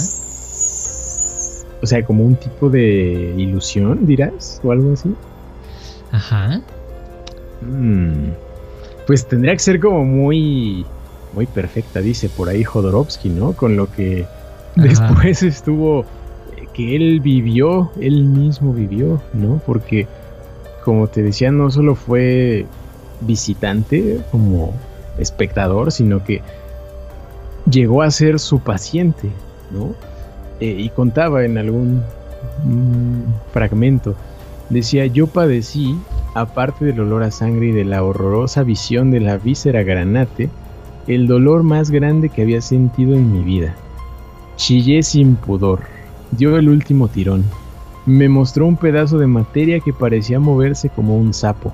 O 1.81 1.85
sea, 1.85 2.03
como 2.05 2.23
un 2.23 2.35
tipo 2.35 2.69
de 2.69 3.33
ilusión, 3.37 4.05
dirás, 4.05 4.59
o 4.63 4.71
algo 4.71 4.93
así. 4.93 5.13
Ajá. 6.11 6.61
Mm. 7.61 8.31
Pues 9.05 9.25
tendría 9.25 9.53
que 9.53 9.59
ser 9.59 9.79
como 9.79 10.03
muy, 10.03 10.85
muy 11.33 11.45
perfecta, 11.45 12.01
dice 12.01 12.29
por 12.29 12.49
ahí 12.49 12.63
Jodorowsky, 12.63 13.29
¿no? 13.29 13.53
Con 13.53 13.77
lo 13.77 13.91
que 13.91 14.25
después 14.75 15.43
estuvo, 15.43 16.01
eh, 16.57 16.67
que 16.73 16.95
él 16.95 17.19
vivió, 17.21 17.91
él 17.99 18.25
mismo 18.25 18.73
vivió, 18.73 19.21
¿no? 19.33 19.61
Porque, 19.65 20.07
como 20.83 21.07
te 21.07 21.23
decía, 21.23 21.51
no 21.51 21.71
solo 21.71 21.95
fue 21.95 22.65
visitante 23.21 24.19
como 24.31 24.73
espectador, 25.17 25.91
sino 25.91 26.23
que 26.23 26.41
llegó 27.69 28.01
a 28.01 28.11
ser 28.11 28.39
su 28.39 28.59
paciente, 28.59 29.29
¿no? 29.71 29.95
Eh, 30.59 30.75
y 30.77 30.89
contaba 30.89 31.45
en 31.45 31.57
algún 31.57 32.03
mm, 32.63 33.51
fragmento, 33.53 34.15
decía, 34.69 35.05
yo 35.05 35.27
padecí, 35.27 35.97
aparte 36.33 36.85
del 36.85 36.99
olor 36.99 37.23
a 37.23 37.31
sangre 37.31 37.67
y 37.67 37.71
de 37.71 37.85
la 37.85 38.03
horrorosa 38.03 38.63
visión 38.63 39.11
de 39.11 39.19
la 39.19 39.37
víscera 39.37 39.83
granate, 39.83 40.49
el 41.07 41.27
dolor 41.27 41.63
más 41.63 41.89
grande 41.89 42.29
que 42.29 42.41
había 42.41 42.61
sentido 42.61 43.15
en 43.15 43.31
mi 43.31 43.43
vida. 43.43 43.75
Chillé 44.57 45.03
sin 45.03 45.35
pudor, 45.35 45.81
dio 46.31 46.57
el 46.57 46.69
último 46.69 47.07
tirón. 47.07 47.43
Me 48.05 48.29
mostró 48.29 48.65
un 48.65 48.77
pedazo 48.77 49.17
de 49.17 49.27
materia 49.27 49.79
que 49.79 49.93
parecía 49.93 50.39
moverse 50.39 50.89
como 50.89 51.17
un 51.17 51.33
sapo. 51.33 51.73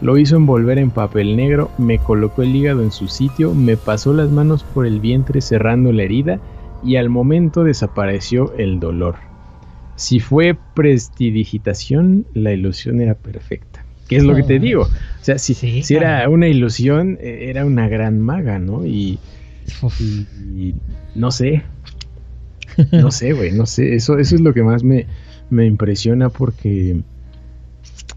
Lo 0.00 0.16
hizo 0.16 0.36
envolver 0.36 0.78
en 0.78 0.90
papel 0.90 1.36
negro, 1.36 1.70
me 1.78 1.98
colocó 1.98 2.42
el 2.42 2.54
hígado 2.54 2.82
en 2.82 2.90
su 2.90 3.08
sitio, 3.08 3.54
me 3.54 3.76
pasó 3.76 4.12
las 4.14 4.30
manos 4.30 4.64
por 4.64 4.86
el 4.86 5.00
vientre 5.00 5.40
cerrando 5.40 5.92
la 5.92 6.04
herida 6.04 6.40
y 6.82 6.96
al 6.96 7.10
momento 7.10 7.64
desapareció 7.64 8.52
el 8.56 8.80
dolor. 8.80 9.29
Si 10.00 10.18
fue 10.18 10.56
prestidigitación, 10.74 12.24
la 12.32 12.54
ilusión 12.54 13.02
era 13.02 13.14
perfecta. 13.14 13.84
¿Qué 14.08 14.16
es 14.16 14.24
lo 14.24 14.34
que 14.34 14.42
te 14.42 14.56
oh. 14.56 14.58
digo? 14.58 14.82
O 14.84 15.24
sea, 15.24 15.36
si, 15.36 15.52
si 15.52 15.94
era 15.94 16.26
una 16.30 16.48
ilusión, 16.48 17.18
e, 17.20 17.50
era 17.50 17.66
una 17.66 17.86
gran 17.86 18.18
maga, 18.18 18.58
¿no? 18.58 18.86
Y, 18.86 19.18
no 21.14 21.30
sé. 21.30 21.62
No 22.92 23.10
sé, 23.10 23.34
güey, 23.34 23.52
no 23.52 23.66
sé. 23.66 23.94
Eso, 23.94 24.16
eso 24.16 24.36
es 24.36 24.40
lo 24.40 24.54
que 24.54 24.62
más 24.62 24.82
me, 24.82 25.04
me 25.50 25.66
impresiona 25.66 26.30
porque 26.30 27.02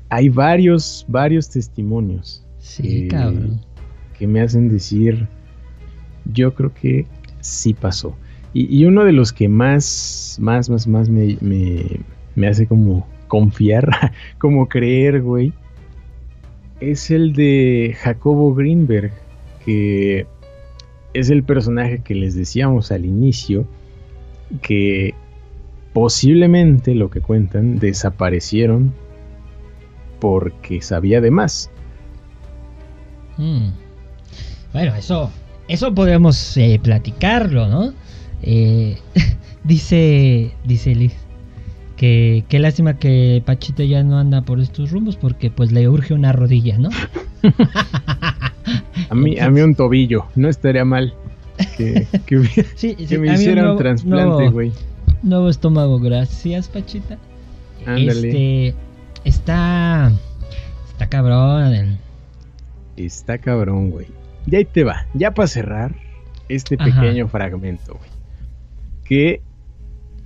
hay 0.07 0.29
varios, 0.29 1.05
varios 1.09 1.49
testimonios. 1.49 2.45
Sí, 2.59 3.09
cabrón. 3.09 3.59
Que 4.17 4.25
me 4.25 4.39
hacen 4.39 4.69
decir, 4.69 5.27
yo 6.33 6.53
creo 6.53 6.73
que 6.73 7.07
sí 7.41 7.73
pasó. 7.73 8.15
Y, 8.53 8.85
uno 8.85 9.03
de 9.03 9.13
los 9.13 9.33
que 9.33 9.49
más, 9.49 10.37
más, 10.39 10.69
más, 10.69 10.87
más 10.87 11.09
me, 11.09 11.37
me, 12.35 12.47
hace 12.47 12.67
como 12.67 13.07
confiar, 13.27 13.89
como 14.37 14.69
creer, 14.69 15.21
güey, 15.21 15.53
es 16.79 17.09
el 17.09 17.33
de 17.33 17.95
Jacobo 17.99 18.53
Greenberg, 18.53 19.11
que 19.65 20.27
es 21.13 21.29
el 21.31 21.43
personaje 21.43 22.03
que 22.03 22.13
les 22.13 22.35
decíamos 22.35 22.91
al 22.91 23.05
inicio, 23.05 23.65
que 24.61 25.15
posiblemente 25.93 26.93
lo 26.93 27.09
que 27.09 27.21
cuentan 27.21 27.79
desaparecieron 27.79 28.93
porque 30.19 30.81
sabía 30.81 31.21
de 31.21 31.31
más. 31.31 31.69
Hmm. 33.37 33.69
Bueno, 34.73 34.95
eso, 34.95 35.31
eso 35.67 35.93
podemos 35.93 36.55
eh, 36.57 36.79
platicarlo, 36.81 37.67
¿no? 37.67 37.93
Eh, 38.43 38.97
dice, 39.63 40.51
dice 40.65 40.95
Liz, 40.95 41.13
que 41.95 42.43
qué 42.49 42.59
lástima 42.59 42.99
que 42.99 43.41
Pachito 43.45 43.83
ya 43.83 44.03
no 44.03 44.19
anda 44.19 44.41
por 44.41 44.59
estos 44.59 44.91
rumbos 44.91 45.15
porque 45.15 45.49
pues 45.49 45.71
le 45.71 45.87
urge 45.87 46.13
una 46.13 46.33
rodilla, 46.33 46.77
¿no? 46.77 46.89
a 49.09 49.15
mí, 49.15 49.39
a 49.39 49.49
mí 49.49 49.61
un 49.61 49.75
tobillo, 49.75 50.25
no 50.35 50.49
estaría 50.49 50.85
mal 50.85 51.13
que, 51.77 52.07
me 52.31 53.33
hiciera 53.33 53.71
un, 53.71 53.77
trasplante, 53.77 54.49
güey. 54.49 54.71
Nuevo, 55.21 55.49
estómago, 55.49 55.99
gracias, 55.99 56.67
Pachita. 56.67 57.17
Ándale. 57.85 58.09
Este, 58.09 58.75
está, 59.23 60.11
está 60.91 61.07
cabrón. 61.07 61.97
Está 62.97 63.37
cabrón, 63.37 63.91
güey. 63.91 64.07
Y 64.45 64.55
ahí 64.57 64.65
te 64.65 64.83
va, 64.83 65.05
ya 65.13 65.33
para 65.33 65.47
cerrar 65.47 65.95
este 66.49 66.77
pequeño 66.77 67.29
fragmento, 67.29 67.93
güey 67.93 68.12
que 69.03 69.41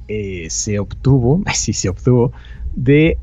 eh, 0.08 0.48
se 0.50 0.80
obtuvo, 0.80 1.42
sí 1.54 1.74
se 1.74 1.90
obtuvo, 1.90 2.32
de 2.76 3.18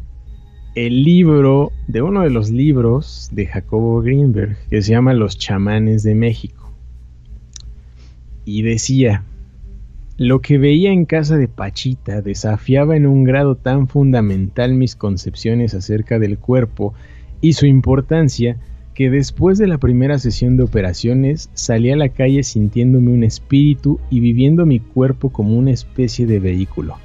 el 0.74 1.04
libro, 1.04 1.72
de 1.86 2.02
uno 2.02 2.22
de 2.22 2.30
los 2.30 2.50
libros 2.50 3.28
de 3.32 3.46
Jacobo 3.46 4.00
Greenberg, 4.02 4.56
que 4.68 4.82
se 4.82 4.90
llama 4.90 5.14
Los 5.14 5.38
chamanes 5.38 6.02
de 6.02 6.16
México. 6.16 6.72
Y 8.44 8.62
decía, 8.62 9.22
lo 10.16 10.40
que 10.40 10.58
veía 10.58 10.92
en 10.92 11.06
casa 11.06 11.36
de 11.36 11.48
Pachita 11.48 12.22
desafiaba 12.22 12.96
en 12.96 13.06
un 13.06 13.24
grado 13.24 13.56
tan 13.56 13.88
fundamental 13.88 14.74
mis 14.74 14.96
concepciones 14.96 15.74
acerca 15.74 16.18
del 16.18 16.38
cuerpo 16.38 16.94
y 17.40 17.54
su 17.54 17.66
importancia 17.66 18.56
que 18.94 19.10
después 19.10 19.58
de 19.58 19.66
la 19.66 19.78
primera 19.78 20.18
sesión 20.18 20.56
de 20.56 20.62
operaciones 20.62 21.50
salí 21.52 21.90
a 21.90 21.96
la 21.96 22.10
calle 22.10 22.44
sintiéndome 22.44 23.10
un 23.10 23.24
espíritu 23.24 23.98
y 24.08 24.20
viviendo 24.20 24.66
mi 24.66 24.78
cuerpo 24.78 25.30
como 25.30 25.58
una 25.58 25.72
especie 25.72 26.26
de 26.26 26.38
vehículo. 26.38 26.96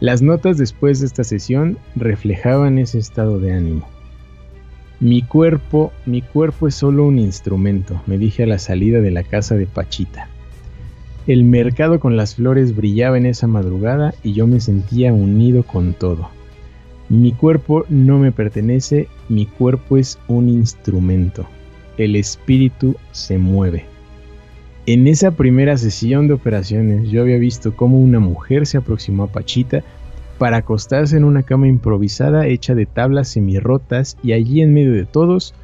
Las 0.00 0.22
notas 0.22 0.58
después 0.58 1.00
de 1.00 1.06
esta 1.06 1.24
sesión 1.24 1.76
reflejaban 1.96 2.78
ese 2.78 2.98
estado 2.98 3.40
de 3.40 3.52
ánimo. 3.52 3.88
Mi 5.00 5.22
cuerpo, 5.22 5.92
mi 6.06 6.22
cuerpo 6.22 6.68
es 6.68 6.76
solo 6.76 7.04
un 7.04 7.18
instrumento, 7.18 8.00
me 8.06 8.16
dije 8.16 8.44
a 8.44 8.46
la 8.46 8.58
salida 8.58 9.00
de 9.00 9.10
la 9.10 9.24
casa 9.24 9.56
de 9.56 9.66
Pachita. 9.66 10.28
El 11.26 11.44
mercado 11.44 12.00
con 12.00 12.16
las 12.16 12.36
flores 12.36 12.74
brillaba 12.74 13.18
en 13.18 13.26
esa 13.26 13.48
madrugada 13.48 14.14
y 14.22 14.32
yo 14.32 14.46
me 14.46 14.60
sentía 14.60 15.12
unido 15.12 15.62
con 15.64 15.94
todo. 15.94 16.30
Mi 17.10 17.32
cuerpo 17.32 17.86
no 17.88 18.18
me 18.18 18.32
pertenece, 18.32 19.08
mi 19.30 19.46
cuerpo 19.46 19.96
es 19.96 20.18
un 20.28 20.50
instrumento. 20.50 21.46
El 21.96 22.16
espíritu 22.16 22.96
se 23.12 23.38
mueve. 23.38 23.86
En 24.84 25.06
esa 25.06 25.30
primera 25.30 25.78
sesión 25.78 26.28
de 26.28 26.34
operaciones 26.34 27.10
yo 27.10 27.22
había 27.22 27.38
visto 27.38 27.74
cómo 27.74 27.98
una 27.98 28.20
mujer 28.20 28.66
se 28.66 28.76
aproximó 28.76 29.24
a 29.24 29.32
Pachita 29.32 29.82
para 30.36 30.58
acostarse 30.58 31.16
en 31.16 31.24
una 31.24 31.44
cama 31.44 31.66
improvisada 31.66 32.46
hecha 32.46 32.74
de 32.74 32.84
tablas 32.84 33.28
semirrotas 33.28 34.18
y 34.22 34.32
allí 34.32 34.60
en 34.60 34.74
medio 34.74 34.92
de 34.92 35.06
todos 35.06 35.54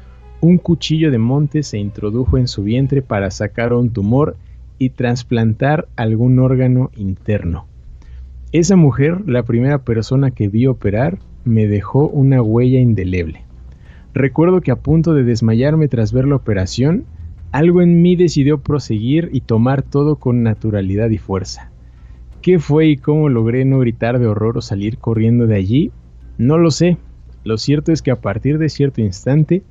un 0.41 0.57
cuchillo 0.57 1.11
de 1.11 1.17
monte 1.19 1.61
se 1.61 1.77
introdujo 1.77 2.39
en 2.39 2.47
su 2.47 2.63
vientre 2.63 3.01
para 3.01 3.29
sacar 3.29 3.71
un 3.73 3.91
tumor 3.91 4.35
y 4.79 4.89
trasplantar 4.89 5.87
algún 5.95 6.39
órgano 6.39 6.89
interno. 6.95 7.67
Esa 8.51 8.75
mujer, 8.75 9.27
la 9.27 9.43
primera 9.43 9.79
persona 9.79 10.31
que 10.31 10.47
vi 10.47 10.67
operar, 10.67 11.19
me 11.45 11.67
dejó 11.67 12.09
una 12.09 12.41
huella 12.41 12.79
indeleble. 12.79 13.41
Recuerdo 14.13 14.61
que 14.61 14.71
a 14.71 14.77
punto 14.77 15.13
de 15.13 15.23
desmayarme 15.23 15.87
tras 15.87 16.11
ver 16.11 16.25
la 16.25 16.35
operación, 16.35 17.05
algo 17.51 17.81
en 17.81 18.01
mí 18.01 18.15
decidió 18.15 18.59
proseguir 18.59 19.29
y 19.31 19.41
tomar 19.41 19.81
todo 19.81 20.17
con 20.17 20.43
naturalidad 20.43 21.09
y 21.09 21.17
fuerza. 21.17 21.71
¿Qué 22.41 22.59
fue 22.59 22.87
y 22.87 22.97
cómo 22.97 23.29
logré 23.29 23.65
no 23.65 23.79
gritar 23.79 24.19
de 24.19 24.27
horror 24.27 24.57
o 24.57 24.61
salir 24.61 24.97
corriendo 24.97 25.47
de 25.47 25.55
allí? 25.55 25.91
No 26.37 26.57
lo 26.57 26.69
sé. 26.71 26.97
Lo 27.43 27.57
cierto 27.57 27.91
es 27.91 28.01
que 28.01 28.11
a 28.11 28.21
partir 28.21 28.57
de 28.57 28.69
cierto 28.69 29.01
instante 29.01 29.63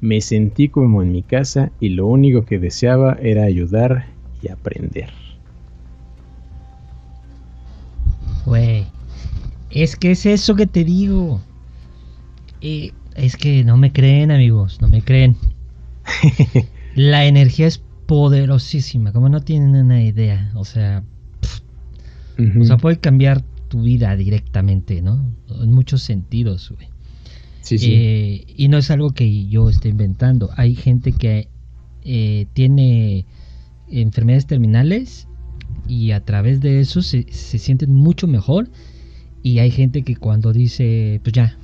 me 0.00 0.20
sentí 0.20 0.68
como 0.68 1.02
en 1.02 1.12
mi 1.12 1.22
casa 1.22 1.70
y 1.80 1.90
lo 1.90 2.06
único 2.06 2.44
que 2.44 2.58
deseaba 2.58 3.18
era 3.20 3.44
ayudar 3.44 4.06
y 4.42 4.48
aprender. 4.48 5.10
Güey, 8.46 8.86
es 9.70 9.96
que 9.96 10.12
es 10.12 10.26
eso 10.26 10.54
que 10.54 10.66
te 10.66 10.84
digo. 10.84 11.40
Eh, 12.60 12.92
es 13.14 13.36
que 13.36 13.64
no 13.64 13.76
me 13.76 13.92
creen, 13.92 14.30
amigos, 14.30 14.80
no 14.80 14.88
me 14.88 15.02
creen. 15.02 15.36
La 16.94 17.26
energía 17.26 17.66
es 17.66 17.82
poderosísima, 18.06 19.12
como 19.12 19.28
no 19.28 19.40
tienen 19.40 19.76
una 19.76 20.02
idea. 20.02 20.50
O 20.54 20.64
sea, 20.64 21.04
o 22.60 22.64
sea, 22.64 22.76
puede 22.76 22.98
cambiar 22.98 23.42
tu 23.68 23.82
vida 23.82 24.16
directamente, 24.16 25.02
¿no? 25.02 25.32
En 25.60 25.72
muchos 25.72 26.02
sentidos, 26.02 26.72
güey. 26.74 26.88
Sí, 27.60 27.78
sí. 27.78 27.92
Eh, 27.92 28.44
y 28.56 28.68
no 28.68 28.78
es 28.78 28.90
algo 28.90 29.10
que 29.10 29.46
yo 29.46 29.68
esté 29.68 29.90
inventando. 29.90 30.50
Hay 30.56 30.74
gente 30.74 31.12
que 31.12 31.48
eh, 32.02 32.46
tiene 32.54 33.26
enfermedades 33.90 34.46
terminales 34.46 35.28
y 35.86 36.12
a 36.12 36.24
través 36.24 36.60
de 36.60 36.80
eso 36.80 37.02
se, 37.02 37.26
se 37.30 37.58
sienten 37.58 37.92
mucho 37.92 38.26
mejor 38.26 38.70
y 39.42 39.58
hay 39.60 39.70
gente 39.70 40.02
que 40.02 40.16
cuando 40.16 40.52
dice, 40.52 41.20
pues 41.22 41.32
ya, 41.32 41.56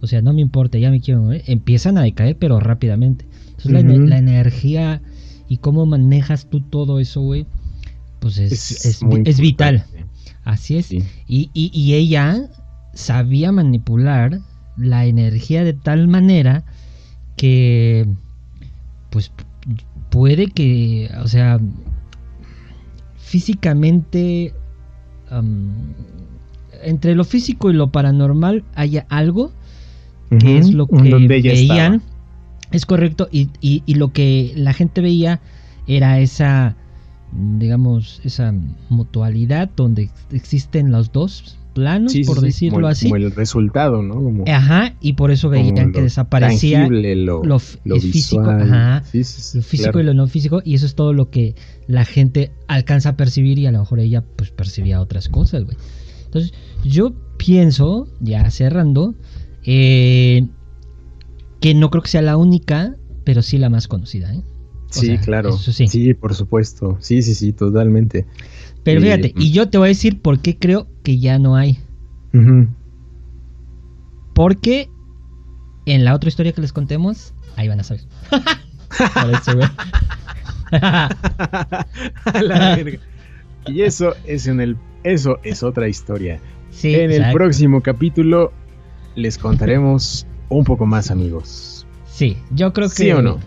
o 0.00 0.06
sea, 0.06 0.22
no 0.22 0.32
me 0.32 0.40
importa, 0.40 0.78
ya 0.78 0.90
me 0.90 1.00
quiero 1.00 1.30
empiezan 1.32 1.98
a 1.98 2.02
decaer, 2.02 2.36
pero 2.38 2.60
rápidamente. 2.60 3.26
Entonces 3.50 3.72
la, 3.72 4.18
energía 4.18 5.02
y 5.48 5.58
cómo 5.58 5.86
manejas 5.86 6.48
tú 6.50 6.60
todo 6.60 7.00
eso, 7.00 7.22
güey, 7.22 7.46
pues 8.20 8.38
es, 8.38 9.02
es, 9.24 9.40
vital. 9.40 9.84
Así 10.44 10.76
es. 10.76 10.92
Y, 10.92 11.04
y, 11.28 11.50
y 11.54 11.94
ella 11.94 12.50
sabía 12.92 13.52
manipular 13.52 14.40
la 14.76 15.06
energía 15.06 15.64
de 15.64 15.72
tal 15.72 16.08
manera 16.08 16.64
que, 17.36 18.06
pues, 19.10 19.32
puede 20.10 20.48
que, 20.48 21.10
o 21.22 21.28
sea, 21.28 21.58
físicamente 23.16 24.54
entre 26.82 27.14
lo 27.14 27.24
físico 27.24 27.70
y 27.70 27.74
lo 27.74 27.90
paranormal 27.90 28.64
haya 28.74 29.06
algo 29.08 29.52
que 30.38 30.58
es 30.58 30.72
lo 30.72 30.86
que 30.86 31.26
veían. 31.28 32.02
Es 32.72 32.84
correcto, 32.84 33.28
y, 33.30 33.48
y, 33.60 33.94
lo 33.94 34.12
que 34.12 34.52
la 34.56 34.72
gente 34.72 35.00
veía 35.00 35.40
era 35.86 36.18
esa, 36.18 36.74
digamos, 37.32 38.20
esa 38.24 38.52
mutualidad 38.88 39.70
donde 39.76 40.10
existen 40.32 40.90
los 40.90 41.12
dos 41.12 41.56
planos, 41.74 42.12
por 42.26 42.40
decirlo 42.40 42.88
así. 42.88 43.06
Como 43.06 43.16
el 43.16 43.30
resultado, 43.30 44.02
¿no? 44.02 44.44
ajá, 44.52 44.94
y 45.00 45.12
por 45.12 45.30
eso 45.30 45.48
veían 45.48 45.92
que 45.92 46.02
desaparecía 46.02 46.88
lo, 46.88 47.42
lo, 47.44 47.58
físico, 48.00 48.40
ajá, 48.42 49.04
lo 49.12 49.62
físico 49.62 50.00
y 50.00 50.02
lo 50.02 50.14
no 50.14 50.26
físico, 50.26 50.60
y 50.64 50.74
eso 50.74 50.86
es 50.86 50.96
todo 50.96 51.12
lo 51.12 51.30
que 51.30 51.54
la 51.86 52.04
gente 52.04 52.50
alcanza 52.66 53.10
a 53.10 53.16
percibir 53.16 53.60
y 53.60 53.66
a 53.66 53.72
lo 53.72 53.78
mejor 53.78 54.00
ella 54.00 54.24
pues 54.34 54.50
percibía 54.50 55.00
otras 55.00 55.28
cosas, 55.28 55.64
güey. 55.64 55.76
Entonces, 56.26 56.52
yo 56.84 57.12
pienso, 57.38 58.08
ya 58.20 58.48
cerrando, 58.50 59.14
eh, 59.64 60.46
que 61.60 61.74
no 61.74 61.90
creo 61.90 62.02
que 62.02 62.10
sea 62.10 62.22
la 62.22 62.36
única, 62.36 62.96
pero 63.24 63.42
sí 63.42 63.58
la 63.58 63.70
más 63.70 63.88
conocida. 63.88 64.32
¿eh? 64.32 64.42
sí, 64.90 65.18
claro. 65.18 65.56
sí. 65.56 66.14
por 66.14 66.34
supuesto. 66.34 66.96
Sí, 67.00 67.22
sí, 67.22 67.34
sí, 67.34 67.52
totalmente. 67.52 68.26
Pero 68.84 69.00
fíjate, 69.00 69.32
y 69.36 69.50
yo 69.50 69.68
te 69.68 69.78
voy 69.78 69.86
a 69.86 69.88
decir 69.88 70.20
por 70.20 70.40
qué 70.40 70.58
creo 70.58 70.86
que 71.02 71.18
ya 71.18 71.38
no 71.38 71.56
hay. 71.56 71.78
Porque 74.34 74.90
en 75.86 76.04
la 76.04 76.14
otra 76.14 76.28
historia 76.28 76.52
que 76.52 76.60
les 76.60 76.72
contemos, 76.72 77.32
ahí 77.56 77.68
van 77.68 77.80
a 77.80 77.84
saber. 77.84 78.04
Y 83.68 83.82
eso 83.82 84.14
es 84.26 84.46
en 84.46 84.60
el 84.60 84.76
eso 85.06 85.38
es 85.44 85.62
otra 85.62 85.88
historia. 85.88 86.40
en 86.82 87.10
el 87.10 87.32
próximo 87.32 87.80
capítulo 87.80 88.52
les 89.14 89.38
contaremos 89.38 90.26
un 90.48 90.64
poco 90.64 90.84
más, 90.86 91.10
amigos. 91.10 91.86
Sí, 92.06 92.36
yo 92.50 92.72
creo 92.72 92.88
que. 92.88 92.94
¿Sí 92.94 93.10
o 93.12 93.22
no? 93.22 93.38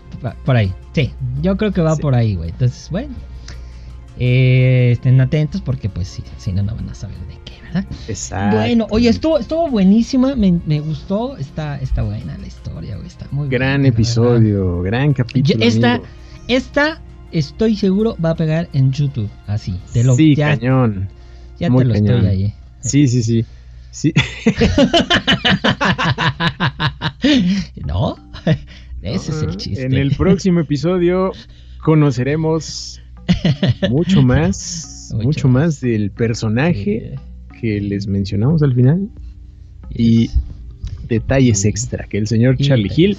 por 0.44 0.56
ahí. 0.56 0.72
Sí, 0.92 1.12
yo 1.40 1.56
creo 1.56 1.72
que 1.72 1.80
va 1.80 1.96
por 1.96 2.14
ahí, 2.14 2.34
güey. 2.34 2.50
Entonces, 2.50 2.88
bueno. 2.90 3.14
Eh, 4.18 4.90
estén 4.92 5.18
atentos 5.20 5.62
porque, 5.62 5.88
pues, 5.88 6.08
sí, 6.08 6.22
si 6.36 6.52
no, 6.52 6.62
no 6.62 6.74
van 6.74 6.90
a 6.90 6.94
saber 6.94 7.16
de 7.20 7.38
qué, 7.44 7.54
¿verdad? 7.62 7.86
Exacto. 8.06 8.56
Bueno, 8.56 8.86
oye, 8.90 9.08
estuvo, 9.08 9.38
estuvo 9.38 9.68
buenísima. 9.68 10.34
Me, 10.36 10.80
gustó. 10.80 11.36
Está, 11.36 11.78
está 11.78 12.02
buena 12.02 12.36
la 12.36 12.46
historia, 12.46 12.96
güey. 12.96 13.06
Está 13.06 13.26
muy 13.30 13.48
Gran 13.48 13.86
episodio, 13.86 14.82
gran 14.82 15.14
capítulo. 15.14 15.64
esta, 15.64 16.00
esta, 16.48 17.00
estoy 17.32 17.76
seguro, 17.76 18.16
va 18.22 18.30
a 18.30 18.34
pegar 18.34 18.68
en 18.72 18.92
YouTube. 18.92 19.30
Así. 19.46 19.78
Te 19.92 20.04
lo, 20.04 20.14
sí, 20.16 20.36
cañón. 20.36 21.08
Ya 21.60 21.68
te 21.68 21.84
lo 21.84 21.94
estoy 21.94 22.26
ahí. 22.26 22.54
Sí, 22.80 23.06
sí, 23.06 23.22
sí. 23.22 23.44
Sí. 23.90 24.14
no, 27.84 28.16
ese 29.02 29.32
es 29.32 29.42
el 29.42 29.56
chiste. 29.56 29.84
En 29.84 29.92
el 29.92 30.12
próximo 30.12 30.60
episodio 30.60 31.32
conoceremos 31.82 33.00
mucho 33.90 34.22
más, 34.26 35.12
mucho, 35.22 35.48
más. 35.48 35.80
del 35.80 36.10
personaje 36.10 37.16
que 37.60 37.80
les 37.80 38.06
mencionamos 38.06 38.62
al 38.62 38.74
final 38.74 39.08
y 39.90 40.30
detalles 41.08 41.64
extra 41.64 42.06
que 42.06 42.18
el 42.18 42.26
señor 42.26 42.56
Charlie 42.56 42.90
Hill 42.94 43.18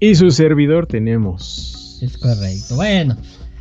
y 0.00 0.14
su 0.14 0.30
servidor 0.30 0.86
tenemos. 0.86 1.98
Es 2.00 2.16
correcto. 2.16 2.76
Bueno, 2.76 3.16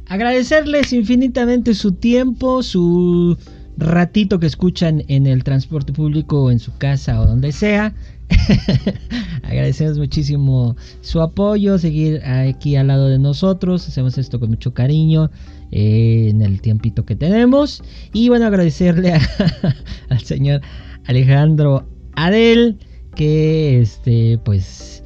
agradecerles 0.08 0.94
infinitamente 0.94 1.74
su 1.74 1.94
tiempo, 1.94 2.64
su 2.64 3.38
ratito 3.78 4.40
que 4.40 4.48
escuchan 4.48 5.04
en 5.08 5.28
el 5.28 5.44
transporte 5.44 5.94
público 5.94 6.52
en 6.52 6.60
su 6.60 6.76
casa 6.78 7.22
o 7.22 7.26
donde 7.26 7.52
sea. 7.52 7.94
Agradecemos 9.44 9.98
muchísimo 9.98 10.76
su 11.02 11.22
apoyo, 11.22 11.78
seguir 11.78 12.24
aquí 12.26 12.76
al 12.76 12.88
lado 12.88 13.08
de 13.08 13.20
nosotros. 13.20 13.88
Hacemos 13.88 14.18
esto 14.18 14.40
con 14.40 14.50
mucho 14.50 14.74
cariño 14.74 15.30
eh, 15.72 16.30
en 16.30 16.42
el 16.42 16.62
tiempito 16.62 17.06
que 17.06 17.16
tenemos. 17.16 17.84
Y 18.14 18.30
bueno, 18.30 18.46
agradecerle 18.46 19.14
al 20.10 20.20
señor 20.22 20.62
Alejandro 21.06 21.88
Adel, 22.16 22.78
que 23.16 23.82
este, 23.82 24.40
pues 24.44 25.04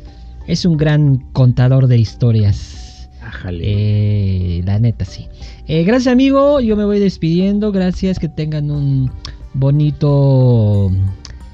es 0.47 0.65
un 0.65 0.77
gran 0.77 1.17
contador 1.33 1.87
de 1.87 1.97
historias. 1.97 2.76
Eh, 3.61 4.61
la 4.65 4.79
neta, 4.79 5.05
sí. 5.05 5.27
Eh, 5.67 5.83
gracias 5.83 6.11
amigo, 6.11 6.59
yo 6.59 6.75
me 6.75 6.85
voy 6.85 6.99
despidiendo. 6.99 7.71
Gracias, 7.71 8.19
que 8.19 8.29
tengan 8.29 8.71
un 8.71 9.11
bonito 9.53 10.91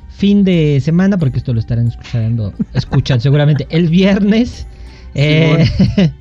fin 0.10 0.44
de 0.44 0.80
semana, 0.82 1.18
porque 1.18 1.40
esto 1.40 1.54
lo 1.54 1.60
estarán 1.60 1.88
escuchando, 1.88 2.54
escuchan 2.74 3.20
seguramente 3.20 3.68
el 3.70 3.90
viernes. 3.90 4.66
Eh, 5.16 5.66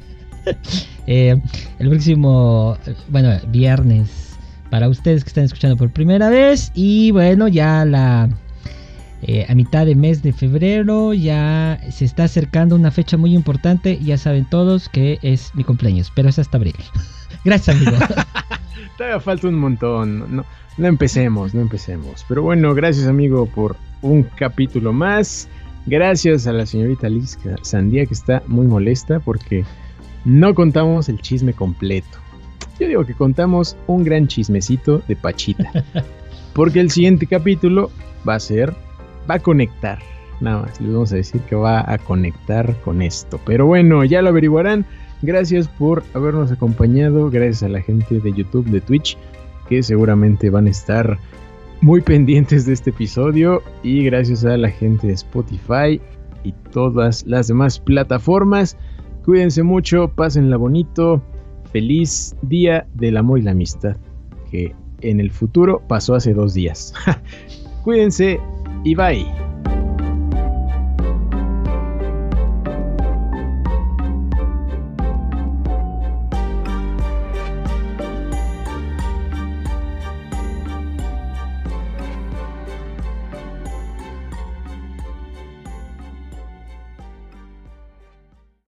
eh, 1.07 1.41
el 1.79 1.89
próximo, 1.89 2.77
bueno, 3.09 3.31
viernes, 3.49 4.37
para 4.71 4.89
ustedes 4.89 5.23
que 5.23 5.29
están 5.29 5.45
escuchando 5.45 5.77
por 5.77 5.91
primera 5.91 6.31
vez. 6.31 6.73
Y 6.75 7.11
bueno, 7.11 7.49
ya 7.49 7.85
la 7.85 8.29
eh, 9.23 9.47
a 9.49 9.55
mitad 9.55 9.87
de 9.87 9.95
mes 9.95 10.23
de 10.23 10.33
febrero 10.33 11.14
ya 11.14 11.81
se 11.91 12.05
está 12.05 12.25
acercando 12.25 12.75
una 12.77 12.91
fecha 12.91 13.16
muy 13.16 13.35
importante. 13.35 13.99
Ya 14.03 14.18
saben 14.18 14.45
todos 14.45 14.89
que 14.89 15.18
es 15.23 15.55
mi 15.55 15.64
cumpleaños, 15.64 16.12
pero 16.14 16.29
es 16.29 16.39
hasta 16.39 16.57
abril. 16.57 16.75
Gracias, 17.45 17.77
amigo. 17.77 17.97
Todavía 18.99 19.20
falta 19.20 19.49
un 19.49 19.55
montón. 19.55 20.37
No, 20.37 20.45
no 20.77 20.87
empecemos, 20.87 21.55
no 21.55 21.61
empecemos. 21.61 22.25
Pero 22.29 22.43
bueno, 22.43 22.75
gracias, 22.75 23.07
amigo, 23.07 23.47
por 23.47 23.77
un 24.01 24.23
capítulo 24.23 24.93
más. 24.93 25.49
Gracias 25.87 26.47
a 26.47 26.53
la 26.53 26.66
señorita 26.66 27.09
Liz 27.09 27.39
Sandía 27.62 28.07
que 28.07 28.14
está 28.14 28.43
muy 28.47 28.66
molesta 28.66 29.18
porque 29.18 29.64
no 30.25 30.55
contamos 30.55 31.09
el 31.09 31.20
chisme 31.20 31.53
completo. 31.53 32.18
Yo 32.79 32.87
digo 32.87 33.05
que 33.05 33.14
contamos 33.14 33.77
un 33.87 34.05
gran 34.05 34.29
chismecito 34.29 35.03
de 35.09 35.16
Pachita. 35.16 35.70
Porque 36.53 36.81
el 36.81 36.91
siguiente 36.91 37.27
capítulo 37.27 37.91
va 38.29 38.35
a 38.35 38.41
ser, 38.41 38.75
va 39.31 39.37
a 39.37 39.39
conectar. 39.39 39.99
Nada 40.41 40.62
más, 40.62 40.81
les 40.81 40.93
vamos 40.93 41.12
a 41.12 41.16
decir 41.16 41.41
que 41.43 41.55
va 41.55 41.85
a 41.87 41.99
conectar 41.99 42.77
con 42.81 43.03
esto. 43.03 43.41
Pero 43.45 43.66
bueno, 43.66 44.05
ya 44.05 44.23
lo 44.23 44.31
averiguarán. 44.31 44.85
Gracias 45.23 45.68
por 45.68 46.03
habernos 46.14 46.51
acompañado. 46.51 47.31
Gracias 47.31 47.62
a 47.62 47.68
la 47.68 47.81
gente 47.81 48.18
de 48.18 48.33
YouTube, 48.33 48.66
de 48.66 48.81
Twitch, 48.81 49.16
que 49.68 49.83
seguramente 49.83 50.51
van 50.51 50.66
a 50.66 50.70
estar 50.70 51.18
muy 51.81 52.01
pendientes 52.01 52.64
de 52.66 52.73
este 52.73 52.91
episodio 52.91 53.62
y 53.83 54.05
gracias 54.05 54.45
a 54.45 54.57
la 54.57 54.70
gente 54.70 55.09
de 55.09 55.12
Spotify 55.14 56.01
y 56.45 56.53
todas 56.73 57.25
las 57.27 57.49
demás 57.49 57.79
plataformas. 57.79 58.77
Cuídense 59.25 59.62
mucho, 59.62 60.09
pásenla 60.09 60.57
bonito. 60.57 61.23
Feliz 61.73 62.37
día 62.43 62.87
del 62.95 63.16
amor 63.16 63.39
y 63.39 63.43
la 63.43 63.53
amistad, 63.53 63.97
que 64.51 64.75
en 65.01 65.20
el 65.20 65.31
futuro 65.31 65.83
pasó 65.89 66.14
hace 66.14 66.35
dos 66.35 66.55
días. 66.55 66.93
Cuídense 67.85 68.41
y 68.85 68.95
bye. 68.95 69.52